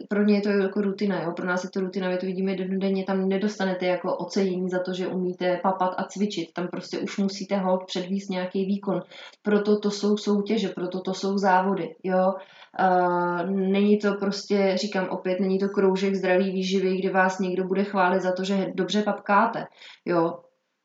pro 0.10 0.24
ně 0.24 0.36
je 0.36 0.42
to 0.42 0.50
jako 0.50 0.82
rutina, 0.82 1.24
jo? 1.24 1.32
pro 1.32 1.46
nás 1.46 1.64
je 1.64 1.70
to 1.70 1.80
rutina, 1.80 2.10
my 2.10 2.18
to 2.18 2.26
vidíme 2.26 2.56
denně, 2.56 3.04
tam 3.04 3.30
nedostanete 3.30 3.86
jako 3.86 4.18
ocenění 4.18 4.70
za 4.70 4.80
to, 4.80 4.94
že 4.94 5.08
umíte 5.08 5.60
papat 5.64 5.94
a 5.98 6.04
cvičit, 6.04 6.54
tam 6.54 6.68
prostě 6.68 7.00
už 7.00 7.18
musíte 7.18 7.58
ho 7.58 7.80
předvíst 7.86 8.30
nějaký 8.30 8.66
výkon, 8.66 9.02
proto 9.42 9.80
to 9.80 9.92
jsou 9.92 10.18
soutěže, 10.18 10.70
proto 10.70 11.02
to 11.02 11.14
jsou 11.14 11.38
závody, 11.38 11.96
jo, 12.04 12.34
Uh, 12.80 13.50
není 13.50 13.98
to 13.98 14.14
prostě, 14.14 14.74
říkám 14.78 15.10
opět, 15.10 15.40
není 15.40 15.60
to 15.60 15.70
kroužek 15.70 16.16
zdraví 16.16 16.52
výživy, 16.52 16.98
kde 16.98 17.10
vás 17.10 17.40
někdo 17.40 17.64
bude 17.64 17.84
chválit 17.84 18.22
za 18.22 18.32
to, 18.32 18.44
že 18.44 18.72
dobře 18.76 19.02
papkáte. 19.02 19.66
Jo, 20.06 20.38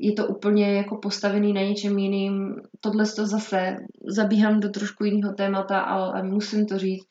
je 0.04 0.12
to 0.12 0.26
úplně 0.26 0.74
jako 0.74 0.96
postavený 0.96 1.52
na 1.52 1.60
něčem 1.60 1.98
jiným. 1.98 2.54
Tohle 2.80 3.04
to 3.16 3.26
zase 3.26 3.76
zabíhám 4.08 4.60
do 4.60 4.68
trošku 4.68 5.04
jiného 5.04 5.32
témata, 5.32 5.80
ale 5.80 6.22
musím 6.22 6.66
to 6.66 6.78
říct. 6.78 7.06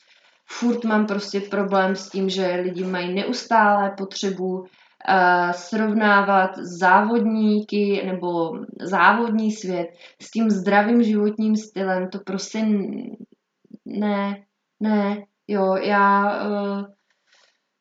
Furt 0.46 0.84
mám 0.84 1.06
prostě 1.06 1.42
problém 1.42 1.96
s 1.96 2.10
tím, 2.10 2.30
že 2.30 2.62
lidi 2.64 2.84
mají 2.84 3.14
neustále 3.14 3.94
potřebu 3.98 4.60
uh, 4.60 4.66
srovnávat 5.52 6.58
závodníky 6.58 8.04
nebo 8.06 8.52
závodní 8.82 9.52
svět 9.52 9.88
s 10.22 10.32
tím 10.32 10.50
zdravým 10.50 11.04
životním 11.04 11.56
stylem. 11.56 12.10
To 12.10 12.20
prostě 12.20 12.66
ne, 13.86 14.44
ne, 14.80 15.24
jo, 15.48 15.76
já, 15.76 16.38
uh, 16.48 16.86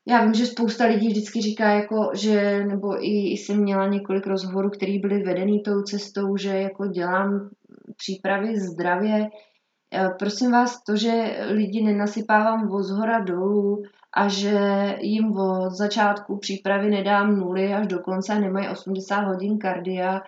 já 0.07 0.25
vím, 0.25 0.35
že 0.35 0.47
spousta 0.47 0.87
lidí 0.87 1.09
vždycky 1.09 1.41
říká, 1.41 1.71
jako, 1.71 2.11
že, 2.15 2.65
nebo 2.65 3.05
i, 3.05 3.33
i 3.33 3.37
jsem 3.37 3.63
měla 3.63 3.89
několik 3.89 4.27
rozhovorů, 4.27 4.71
které 4.71 4.99
byly 4.99 5.23
vedený 5.23 5.63
tou 5.63 5.83
cestou, 5.83 6.37
že 6.37 6.49
jako 6.49 6.87
dělám 6.87 7.51
přípravy 7.97 8.61
zdravě. 8.61 9.21
Uh, 9.21 10.17
prosím 10.19 10.53
vás, 10.53 10.83
to, 10.83 10.97
že 10.97 11.37
lidi 11.49 11.83
nenasypávám 11.83 12.71
od 12.71 12.83
zhora 12.83 13.21
dolů 13.21 13.83
a 14.13 14.29
že 14.29 14.59
jim 15.01 15.37
od 15.37 15.71
začátku 15.71 16.39
přípravy 16.39 16.91
nedám 16.91 17.37
nuly 17.37 17.75
až 17.75 17.87
do 17.87 17.99
konce 17.99 18.33
a 18.33 18.39
nemají 18.39 18.69
80 18.69 19.21
hodin 19.21 19.59
kardia, 19.59 20.23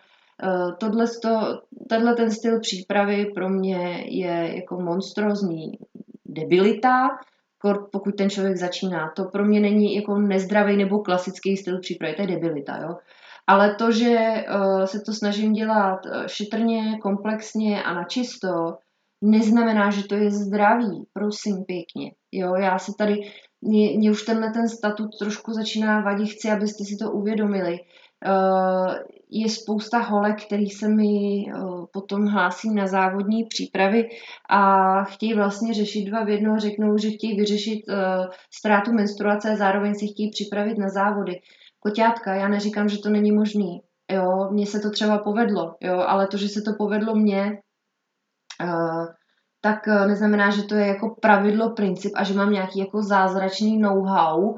tohle, 0.78 1.06
tenhle 1.88 2.14
ten 2.14 2.30
styl 2.30 2.60
přípravy 2.60 3.32
pro 3.34 3.48
mě 3.48 4.04
je 4.08 4.56
jako 4.56 4.80
monstrózní 4.80 5.78
debilita, 6.26 7.08
pokud 7.92 8.16
ten 8.16 8.31
člověk 8.31 8.57
začíná. 8.57 9.12
To 9.16 9.24
pro 9.24 9.44
mě 9.44 9.61
není 9.61 9.94
jako 9.94 10.18
nezdravý 10.18 10.77
nebo 10.77 10.98
klasický 10.98 11.57
styl 11.57 11.81
přípravy, 11.81 12.14
to 12.14 12.22
je 12.22 12.29
debilita, 12.29 12.79
jo. 12.83 12.96
Ale 13.46 13.74
to, 13.74 13.92
že 13.92 14.44
uh, 14.55 14.85
se 14.85 15.00
to 15.00 15.12
snažím 15.12 15.53
dělat 15.53 16.00
eh, 16.07 16.29
šetrně, 16.29 16.98
komplexně 17.03 17.83
a 17.83 17.94
načisto, 17.94 18.48
neznamená, 19.22 19.90
že 19.90 20.05
to 20.05 20.14
je 20.14 20.31
zdravý, 20.31 21.05
prosím 21.12 21.64
pěkně. 21.64 22.12
Jo, 22.33 22.55
já 22.55 22.79
se 22.79 22.92
tady, 22.98 23.14
mě, 23.61 23.98
mě 23.98 24.11
už 24.11 24.22
tenhle 24.22 24.50
ten 24.50 24.68
statut 24.68 25.11
trošku 25.18 25.53
začíná 25.53 26.00
vadit, 26.00 26.29
chci, 26.29 26.50
abyste 26.50 26.85
si 26.85 26.96
to 26.96 27.11
uvědomili. 27.11 27.79
Uh, 28.26 28.94
je 29.30 29.48
spousta 29.48 29.98
holek, 29.98 30.46
který 30.46 30.70
se 30.70 30.88
mi 30.88 31.44
potom 31.92 32.26
hlásí 32.26 32.74
na 32.74 32.87
závodní 32.87 33.44
přípravy 33.44 34.08
a 34.50 35.04
chtějí 35.04 35.34
vlastně 35.34 35.74
řešit 35.74 36.04
dva 36.04 36.24
v 36.24 36.28
jedno, 36.28 36.58
řeknou, 36.58 36.98
že 36.98 37.10
chtějí 37.10 37.37
vyřešit 37.37 37.82
ztrátu 38.58 38.92
menstruace 38.92 39.50
a 39.50 39.56
zároveň 39.56 39.94
si 39.94 40.06
chtějí 40.06 40.30
připravit 40.30 40.78
na 40.78 40.88
závody. 40.88 41.40
Koťátka, 41.80 42.34
já 42.34 42.48
neříkám, 42.48 42.88
že 42.88 42.98
to 42.98 43.08
není 43.08 43.32
možný. 43.32 43.80
Jo, 44.12 44.48
mně 44.50 44.66
se 44.66 44.80
to 44.80 44.90
třeba 44.90 45.18
povedlo, 45.18 45.74
jo, 45.80 45.98
ale 45.98 46.26
to, 46.26 46.37
že 46.37 46.48
se 46.48 46.62
to 46.62 46.70
povedlo 46.78 47.14
mně, 47.14 47.58
tak 49.60 49.87
neznamená, 49.87 50.50
že 50.50 50.62
to 50.62 50.74
je 50.74 50.87
jako 50.87 51.16
pravidlo, 51.22 51.70
princip 51.70 52.12
a 52.16 52.24
že 52.24 52.34
mám 52.34 52.52
nějaký 52.52 52.78
jako 52.78 53.02
zázračný 53.02 53.78
know-how, 53.78 54.54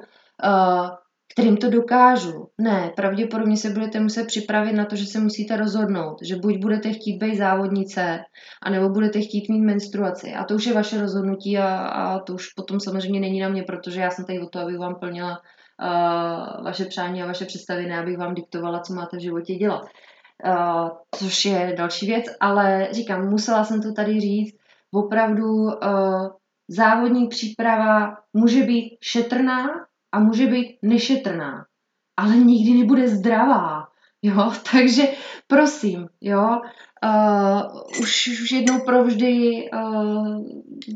kterým 1.36 1.56
to 1.56 1.70
dokážu. 1.70 2.48
Ne, 2.58 2.92
pravděpodobně 2.96 3.56
se 3.56 3.70
budete 3.70 4.00
muset 4.00 4.26
připravit 4.26 4.72
na 4.72 4.84
to, 4.84 4.96
že 4.96 5.06
se 5.06 5.20
musíte 5.20 5.56
rozhodnout, 5.56 6.16
že 6.22 6.36
buď 6.36 6.56
budete 6.58 6.92
chtít 6.92 7.18
být 7.18 7.36
závodnice, 7.36 8.18
anebo 8.62 8.88
budete 8.88 9.20
chtít 9.20 9.48
mít 9.48 9.60
menstruaci. 9.60 10.34
A 10.34 10.44
to 10.44 10.54
už 10.54 10.66
je 10.66 10.74
vaše 10.74 11.00
rozhodnutí 11.00 11.58
a, 11.58 11.76
a 11.76 12.18
to 12.18 12.34
už 12.34 12.48
potom 12.48 12.80
samozřejmě 12.80 13.20
není 13.20 13.40
na 13.40 13.48
mě, 13.48 13.62
protože 13.62 14.00
já 14.00 14.10
jsem 14.10 14.24
tady 14.24 14.40
o 14.40 14.46
to, 14.46 14.60
abych 14.60 14.78
vám 14.78 14.94
plnila 14.94 15.30
uh, 15.30 16.64
vaše 16.64 16.84
přání 16.84 17.22
a 17.22 17.26
vaše 17.26 17.44
představy, 17.44 17.86
ne 17.86 17.98
abych 17.98 18.18
vám 18.18 18.34
diktovala, 18.34 18.80
co 18.80 18.94
máte 18.94 19.16
v 19.16 19.22
životě 19.22 19.54
dělat. 19.54 19.82
Uh, 20.46 20.88
což 21.14 21.44
je 21.44 21.74
další 21.78 22.06
věc, 22.06 22.24
ale 22.40 22.88
říkám, 22.92 23.28
musela 23.28 23.64
jsem 23.64 23.82
to 23.82 23.92
tady 23.92 24.20
říct, 24.20 24.56
opravdu 24.94 25.64
uh, 25.64 26.28
závodní 26.68 27.28
příprava 27.28 28.16
může 28.32 28.62
být 28.62 28.98
šetrná, 29.02 29.66
a 30.16 30.20
může 30.20 30.46
být 30.46 30.78
nešetrná, 30.82 31.66
ale 32.16 32.36
nikdy 32.36 32.78
nebude 32.78 33.08
zdravá. 33.08 33.88
Jo, 34.22 34.52
takže 34.72 35.02
prosím, 35.46 36.08
jo, 36.20 36.60
uh, 37.04 37.80
už, 38.00 38.28
už 38.42 38.52
jednou 38.52 38.80
provždy 38.80 39.64
uh, 39.72 40.44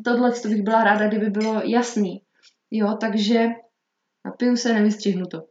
tohle 0.04 0.32
to 0.32 0.48
bych 0.48 0.62
byla 0.62 0.84
ráda, 0.84 1.08
kdyby 1.08 1.30
bylo 1.30 1.62
jasný. 1.64 2.22
Jo, 2.70 2.96
takže 3.00 3.48
napiju 4.24 4.56
se, 4.56 4.72
nevystřihnu 4.72 5.26
to. 5.26 5.42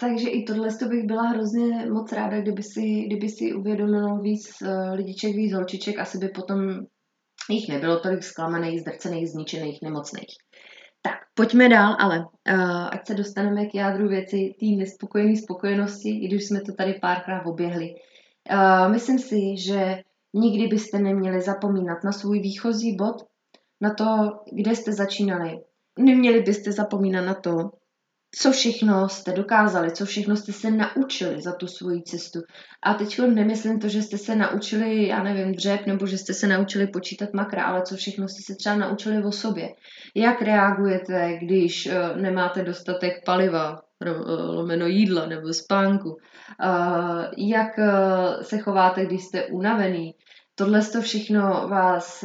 Takže 0.00 0.28
i 0.30 0.44
tohle 0.44 0.74
to 0.74 0.84
bych 0.84 1.06
byla 1.06 1.22
hrozně 1.22 1.86
moc 1.86 2.12
ráda, 2.12 2.40
kdyby 2.40 2.62
si, 2.62 3.04
kdyby 3.06 3.28
si 3.28 3.54
uvědomilo 3.54 4.18
víc 4.18 4.62
uh, 4.62 4.68
lidiček, 4.94 5.36
víc 5.36 5.52
holčiček, 5.52 5.98
asi 5.98 6.18
by 6.18 6.28
potom 6.28 6.86
jich 7.52 7.68
nebylo 7.68 8.00
tolik 8.00 8.22
zklamaných, 8.22 8.80
zdrcených, 8.80 9.30
zničených, 9.30 9.82
nemocných. 9.82 10.36
Tak, 11.02 11.14
pojďme 11.34 11.68
dál, 11.68 11.96
ale 11.98 12.18
uh, 12.18 12.88
ať 12.90 13.06
se 13.06 13.14
dostaneme 13.14 13.66
k 13.66 13.74
jádru 13.74 14.08
věci, 14.08 14.54
té 14.60 14.66
nespokojené 14.66 15.36
spokojenosti, 15.36 16.10
i 16.10 16.28
když 16.28 16.46
jsme 16.46 16.60
to 16.60 16.72
tady 16.72 16.94
párkrát 16.94 17.46
oběhli. 17.46 17.94
Uh, 18.52 18.92
myslím 18.92 19.18
si, 19.18 19.56
že 19.56 20.02
nikdy 20.34 20.66
byste 20.66 20.98
neměli 20.98 21.40
zapomínat 21.40 22.04
na 22.04 22.12
svůj 22.12 22.40
výchozí 22.40 22.96
bod, 22.96 23.16
na 23.80 23.94
to, 23.94 24.04
kde 24.52 24.76
jste 24.76 24.92
začínali. 24.92 25.58
Neměli 25.98 26.40
byste 26.40 26.72
zapomínat 26.72 27.24
na 27.24 27.34
to, 27.34 27.70
co 28.34 28.52
všechno 28.52 29.08
jste 29.08 29.32
dokázali, 29.32 29.92
co 29.92 30.04
všechno 30.04 30.36
jste 30.36 30.52
se 30.52 30.70
naučili 30.70 31.42
za 31.42 31.52
tu 31.52 31.66
svoji 31.66 32.02
cestu. 32.02 32.40
A 32.82 32.94
teď 32.94 33.18
nemyslím 33.18 33.80
to, 33.80 33.88
že 33.88 34.02
jste 34.02 34.18
se 34.18 34.36
naučili, 34.36 35.08
já 35.08 35.22
nevím, 35.22 35.54
dřep, 35.54 35.86
nebo 35.86 36.06
že 36.06 36.18
jste 36.18 36.34
se 36.34 36.46
naučili 36.46 36.86
počítat 36.86 37.28
makra, 37.32 37.64
ale 37.64 37.82
co 37.82 37.96
všechno 37.96 38.28
jste 38.28 38.42
se 38.42 38.56
třeba 38.56 38.76
naučili 38.76 39.24
o 39.24 39.32
sobě. 39.32 39.68
Jak 40.14 40.42
reagujete, 40.42 41.38
když 41.42 41.86
uh, 41.86 42.20
nemáte 42.20 42.64
dostatek 42.64 43.12
paliva, 43.26 43.80
eh, 44.04 44.10
lomeno 44.30 44.86
jídla 44.86 45.26
nebo 45.26 45.52
spánku. 45.52 46.08
Uh, 46.08 47.24
jak 47.36 47.68
se 48.42 48.58
chováte, 48.58 49.06
když 49.06 49.24
jste 49.24 49.46
unavený. 49.46 50.14
Tohle 50.54 50.82
to 50.82 51.00
všechno 51.00 51.68
vás 51.68 52.24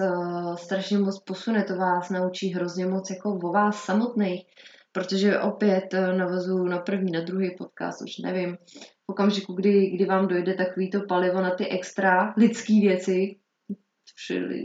strašně 0.55 0.97
moc 0.97 1.19
posune, 1.19 1.63
to 1.63 1.75
vás 1.75 2.09
naučí 2.09 2.53
hrozně 2.53 2.85
moc 2.85 3.09
jako 3.09 3.39
o 3.43 3.51
vás 3.51 3.83
samotných 3.83 4.43
protože 4.93 5.39
opět 5.39 5.93
eh, 5.93 6.13
navazuju 6.13 6.63
na 6.63 6.79
první, 6.79 7.11
na 7.11 7.21
druhý 7.21 7.55
podcast, 7.57 8.01
už 8.01 8.17
nevím, 8.17 8.57
v 9.05 9.09
okamžiku, 9.09 9.53
kdy, 9.53 9.89
kdy 9.89 10.05
vám 10.05 10.27
dojde 10.27 10.53
takový 10.53 10.89
to 10.89 11.01
palivo 11.01 11.41
na 11.41 11.55
ty 11.55 11.67
extra 11.67 12.33
lidský 12.37 12.81
věci, 12.81 13.35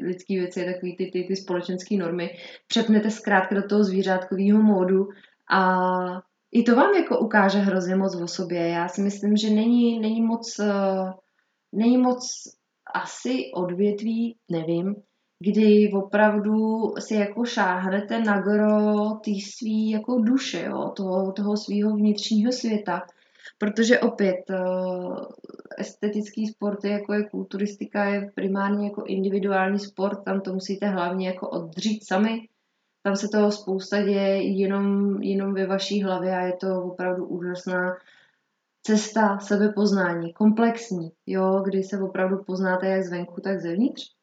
lidský 0.02 0.38
věci 0.38 0.64
takový 0.64 0.96
ty, 0.96 1.10
ty, 1.10 1.24
ty 1.24 1.36
společenské 1.36 1.96
normy, 1.96 2.30
přepnete 2.66 3.10
zkrátka 3.10 3.54
do 3.54 3.62
toho 3.62 3.84
zvířátkového 3.84 4.62
módu 4.62 5.08
a 5.50 5.62
i 6.52 6.62
to 6.62 6.76
vám 6.76 6.94
jako 6.94 7.18
ukáže 7.18 7.58
hrozně 7.58 7.96
moc 7.96 8.16
o 8.16 8.26
sobě. 8.26 8.68
Já 8.68 8.88
si 8.88 9.02
myslím, 9.02 9.36
že 9.36 9.50
není, 9.50 10.00
není 10.00 10.22
moc, 10.22 10.58
uh, 10.58 11.10
není 11.72 11.98
moc 11.98 12.28
asi 12.94 13.50
odvětví, 13.54 14.36
nevím, 14.50 14.94
kdy 15.40 15.92
opravdu 15.94 16.94
si 16.98 17.14
jako 17.14 17.44
šáhnete 17.44 18.20
na 18.20 18.40
gro 18.40 19.10
té 19.24 19.30
svý 19.30 19.90
jako 19.90 20.18
duše, 20.18 20.64
jo, 20.66 20.92
toho, 20.96 21.32
toho 21.32 21.56
svého 21.56 21.96
vnitřního 21.96 22.52
světa. 22.52 23.02
Protože 23.58 23.98
opět 23.98 24.50
uh, 24.50 25.24
estetický 25.78 26.46
sport 26.46 26.84
je 26.84 26.90
jako 26.90 27.12
je 27.12 27.28
kulturistika, 27.28 28.04
je 28.04 28.30
primárně 28.34 28.88
jako 28.88 29.04
individuální 29.04 29.78
sport, 29.78 30.24
tam 30.24 30.40
to 30.40 30.52
musíte 30.52 30.86
hlavně 30.86 31.28
jako 31.28 31.48
oddřít 31.50 32.06
sami. 32.06 32.48
Tam 33.02 33.16
se 33.16 33.28
toho 33.28 33.52
spousta 33.52 34.02
děje 34.02 34.42
jenom, 34.42 35.16
jenom 35.22 35.54
ve 35.54 35.66
vaší 35.66 36.02
hlavě 36.02 36.36
a 36.36 36.40
je 36.40 36.52
to 36.52 36.82
opravdu 36.82 37.26
úžasná 37.26 37.96
cesta 38.82 39.38
sebepoznání, 39.38 40.32
komplexní, 40.32 41.12
jo, 41.26 41.62
kdy 41.64 41.82
se 41.82 41.98
opravdu 41.98 42.44
poznáte 42.44 42.86
jak 42.86 43.02
zvenku, 43.02 43.40
tak 43.40 43.60
zevnitř 43.60 44.17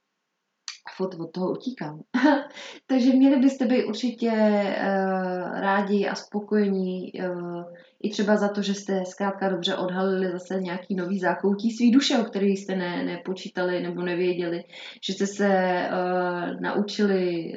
fot 0.97 1.15
od 1.19 1.31
toho 1.31 1.51
utíkám. 1.51 1.99
Takže 2.88 3.13
měli 3.13 3.36
byste 3.36 3.65
být 3.65 3.86
určitě 3.86 4.31
uh, 4.31 5.60
rádi 5.60 6.08
a 6.08 6.15
spokojení 6.15 7.12
uh, 7.13 7.63
i 8.03 8.10
třeba 8.10 8.38
za 8.38 8.47
to, 8.47 8.62
že 8.62 8.73
jste 8.73 9.05
zkrátka 9.05 9.49
dobře 9.49 9.75
odhalili 9.75 10.31
zase 10.31 10.62
nějaký 10.62 10.95
nový 10.95 11.19
zákoutí 11.19 11.71
svý 11.71 11.91
duše, 11.91 12.17
o 12.17 12.23
který 12.23 12.58
jste 12.58 12.75
ne, 12.75 13.03
nepočítali 13.03 13.84
nebo 13.84 14.01
nevěděli, 14.01 14.63
že 15.01 15.13
jste 15.13 15.27
se 15.27 15.49
uh, 15.91 16.62
naučili, 16.62 17.53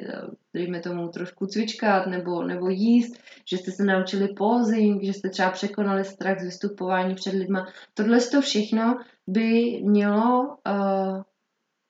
dejme 0.53 0.79
tomu, 0.79 1.07
trošku 1.07 1.45
cvičkat 1.45 2.07
nebo, 2.07 2.43
nebo 2.43 2.69
jíst, 2.69 3.19
že 3.45 3.57
jste 3.57 3.71
se 3.71 3.83
naučili 3.83 4.27
posing, 4.27 5.03
že 5.03 5.13
jste 5.13 5.29
třeba 5.29 5.49
překonali 5.49 6.05
strach 6.05 6.39
z 6.39 6.43
vystupování 6.43 7.15
před 7.15 7.33
lidma. 7.33 7.67
Tohle 7.93 8.19
to 8.21 8.41
všechno 8.41 8.97
by 9.27 9.81
mělo 9.83 10.57
uh, 10.67 11.21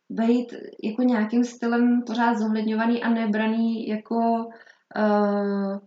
být 0.10 0.54
jako 0.84 1.02
nějakým 1.02 1.44
stylem 1.44 2.02
pořád 2.08 2.38
zohledňovaný 2.38 3.04
a 3.04 3.10
nebraný 3.10 3.88
jako, 3.88 4.16
uh, 4.98 5.78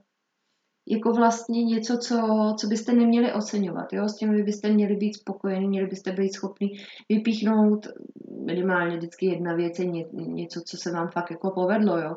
jako 0.88 1.12
vlastně 1.12 1.64
něco, 1.64 1.98
co, 1.98 2.16
co 2.58 2.66
byste 2.66 2.92
neměli 2.92 3.32
oceňovat. 3.32 3.92
Jo? 3.92 4.08
S 4.08 4.16
tím 4.16 4.32
vy 4.32 4.42
byste 4.42 4.68
měli 4.68 4.96
být 4.96 5.14
spokojení, 5.14 5.68
měli 5.68 5.86
byste 5.86 6.12
být 6.12 6.32
schopni 6.32 6.70
vypíchnout 7.08 7.86
minimálně 8.46 8.96
vždycky 8.96 9.26
jedna 9.26 9.54
věc 9.54 9.78
je 9.78 9.86
ně, 9.86 10.04
něco, 10.12 10.60
co 10.60 10.76
se 10.76 10.92
vám 10.92 11.08
fakt 11.08 11.30
jako 11.30 11.50
povedlo. 11.50 11.98
Jo? 11.98 12.16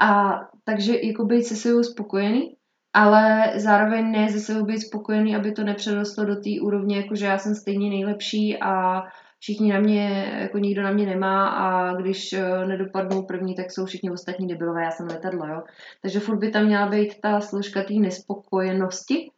A 0.00 0.40
takže 0.64 0.94
jako 1.02 1.24
být 1.24 1.44
se 1.44 1.56
sebou 1.56 1.82
spokojený, 1.82 2.56
ale 2.92 3.52
zároveň 3.56 4.10
ne 4.10 4.28
ze 4.30 4.40
sebou 4.40 4.64
být 4.64 4.80
spokojený, 4.80 5.36
aby 5.36 5.52
to 5.52 5.64
nepřerostlo 5.64 6.24
do 6.24 6.36
té 6.36 6.50
úrovně, 6.62 6.96
jako 6.96 7.14
že 7.14 7.26
já 7.26 7.38
jsem 7.38 7.54
stejně 7.54 7.90
nejlepší 7.90 8.58
a 8.62 9.02
všichni 9.38 9.72
na 9.72 9.80
mě, 9.80 10.36
jako 10.40 10.58
nikdo 10.58 10.82
na 10.82 10.90
mě 10.90 11.06
nemá 11.06 11.48
a 11.48 11.94
když 11.94 12.32
eh, 12.32 12.66
nedopadnou 12.66 13.22
první, 13.22 13.54
tak 13.54 13.70
jsou 13.70 13.86
všichni 13.86 14.10
ostatní 14.10 14.48
debilové, 14.48 14.82
já 14.82 14.90
jsem 14.90 15.06
letadlo, 15.06 15.46
jo. 15.46 15.62
Takže 16.02 16.20
furt 16.20 16.38
by 16.38 16.50
tam 16.50 16.64
měla 16.64 16.88
být 16.88 17.20
ta 17.20 17.40
složka 17.40 17.82
té 17.82 17.94
nespokojenosti, 17.94 19.30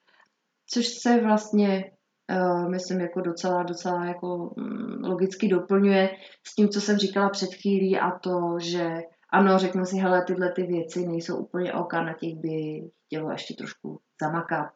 což 0.67 0.87
se 0.87 1.21
vlastně 1.21 1.91
uh, 2.31 2.71
myslím 2.71 3.01
jako 3.01 3.21
docela, 3.21 3.63
docela 3.63 4.05
jako 4.05 4.37
um, 4.37 5.05
logicky 5.05 5.49
doplňuje 5.49 6.11
s 6.47 6.55
tím, 6.55 6.69
co 6.69 6.81
jsem 6.81 6.99
říkala 6.99 7.29
před 7.29 7.55
chvílí 7.55 7.99
a 7.99 8.11
to, 8.11 8.59
že 8.61 9.03
ano, 9.33 9.59
řeknu 9.59 9.85
si, 9.85 9.97
hele, 9.97 10.25
tyhle 10.25 10.53
ty 10.53 10.63
věci 10.63 11.07
nejsou 11.07 11.37
úplně 11.37 11.73
OK, 11.73 11.93
na 11.93 12.15
těch 12.15 12.35
by 12.35 12.83
chtělo 13.07 13.31
ještě 13.31 13.55
trošku 13.55 14.01
zamakat, 14.23 14.69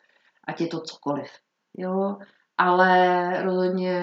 ať 0.47 0.61
je 0.61 0.67
to 0.67 0.81
cokoliv. 0.81 1.29
Jo, 1.77 2.19
ale 2.59 3.43
rozhodně 3.43 3.99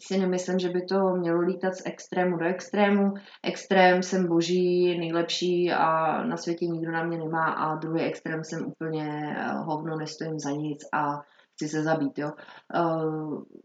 si 0.00 0.18
nemyslím, 0.18 0.58
že 0.58 0.68
by 0.68 0.82
to 0.82 0.98
mělo 1.16 1.40
lítat 1.40 1.74
z 1.74 1.82
extrému 1.86 2.36
do 2.36 2.44
extrému. 2.44 3.14
Extrém 3.44 4.02
jsem 4.02 4.28
boží, 4.28 4.98
nejlepší 4.98 5.72
a 5.72 6.22
na 6.24 6.36
světě 6.36 6.66
nikdo 6.66 6.92
na 6.92 7.04
mě 7.04 7.18
nemá 7.18 7.52
a 7.52 7.74
druhý 7.74 8.02
extrém 8.02 8.44
jsem 8.44 8.66
úplně 8.66 9.36
eh, 9.36 9.52
hovno, 9.52 9.96
nestojím 9.96 10.38
za 10.38 10.50
nic 10.50 10.84
a 10.92 11.20
chci 11.54 11.68
se 11.68 11.82
zabít. 11.82 12.18
Jo? 12.18 12.32
Eh, 12.74 13.58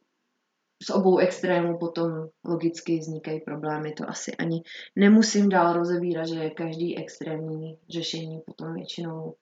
z 0.83 0.89
obou 0.89 1.17
extrémů 1.17 1.77
potom 1.77 2.27
logicky 2.45 2.99
vznikají 2.99 3.41
problémy, 3.41 3.91
to 3.93 4.09
asi 4.09 4.36
ani 4.36 4.63
nemusím 4.95 5.49
dál 5.49 5.73
rozevírat, 5.73 6.27
že 6.27 6.49
každý 6.49 6.97
extrémní 6.97 7.79
řešení 7.89 8.41
potom 8.45 8.73
většinou 8.73 9.36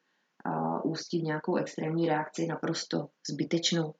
uh, 0.46 0.91
ústí 0.91 1.20
v 1.20 1.24
nějakou 1.24 1.56
extrémní 1.56 2.10
reakci 2.10 2.48
naprosto 2.48 3.08
zbytečnou. 3.32 3.94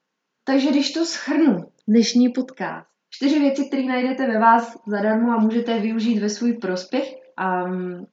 Takže 0.44 0.70
když 0.70 0.92
to 0.92 1.06
schrnu, 1.06 1.64
dnešní 1.88 2.28
podcast, 2.28 2.88
čtyři 3.10 3.38
věci, 3.38 3.64
které 3.64 3.82
najdete 3.82 4.26
ve 4.26 4.38
vás 4.38 4.78
zadarmo 4.86 5.32
a 5.32 5.38
můžete 5.38 5.80
využít 5.80 6.18
ve 6.18 6.28
svůj 6.28 6.52
prospěch, 6.52 7.14
um, 7.66 8.06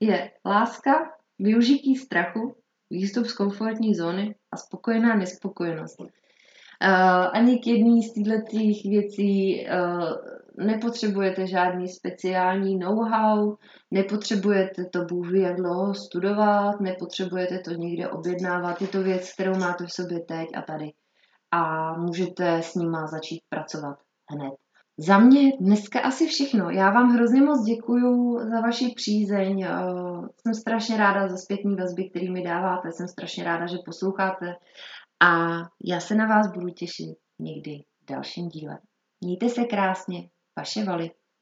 je 0.00 0.30
láska, 0.46 0.92
využití 1.38 1.96
strachu, 1.96 2.54
výstup 2.90 3.26
z 3.26 3.32
komfortní 3.32 3.94
zóny 3.94 4.34
a 4.52 4.56
spokojená 4.56 5.16
nespokojenost. 5.16 6.00
Uh, 6.00 6.08
ani 7.32 7.58
k 7.58 7.66
jedné 7.66 8.02
z 8.02 8.12
těchto 8.12 8.88
věcí 8.88 9.66
uh, 9.66 10.12
nepotřebujete 10.66 11.46
žádný 11.46 11.88
speciální 11.88 12.78
know-how, 12.78 13.56
nepotřebujete 13.90 14.84
to 14.84 15.04
Bůh 15.04 15.32
jak 15.32 15.56
dlouho 15.56 15.94
studovat, 15.94 16.80
nepotřebujete 16.80 17.58
to 17.58 17.70
někde 17.70 18.08
objednávat, 18.08 18.82
je 18.82 18.88
to 18.88 19.02
věc, 19.02 19.32
kterou 19.32 19.58
máte 19.58 19.86
v 19.86 19.92
sobě 19.92 20.20
teď 20.20 20.48
a 20.54 20.62
tady 20.62 20.92
a 21.50 21.92
můžete 21.98 22.62
s 22.62 22.74
nima 22.74 23.06
začít 23.06 23.40
pracovat 23.48 23.98
hned. 24.30 24.54
Za 25.00 25.18
mě 25.18 25.52
dneska 25.60 26.00
asi 26.00 26.26
všechno. 26.26 26.70
Já 26.70 26.90
vám 26.90 27.08
hrozně 27.10 27.42
moc 27.42 27.64
děkuju 27.64 28.38
za 28.38 28.60
vaši 28.60 28.92
přízeň. 28.96 29.62
Eh, 29.62 29.68
jsem 30.40 30.54
strašně 30.54 30.96
ráda 30.96 31.28
za 31.28 31.36
zpětní 31.36 31.76
vazby, 31.76 32.10
který 32.10 32.30
mi 32.30 32.42
dáváte. 32.42 32.92
Jsem 32.92 33.08
strašně 33.08 33.44
ráda, 33.44 33.66
že 33.66 33.76
posloucháte. 33.84 34.54
A 35.22 35.58
já 35.84 36.00
se 36.00 36.14
na 36.14 36.26
vás 36.26 36.52
budu 36.52 36.68
těšit 36.68 37.16
někdy 37.38 37.70
v 38.02 38.10
dalším 38.10 38.48
díle. 38.48 38.78
Mějte 39.20 39.48
se 39.48 39.64
krásně. 39.64 40.28
Vaše 40.56 40.84
Vali. 40.84 41.10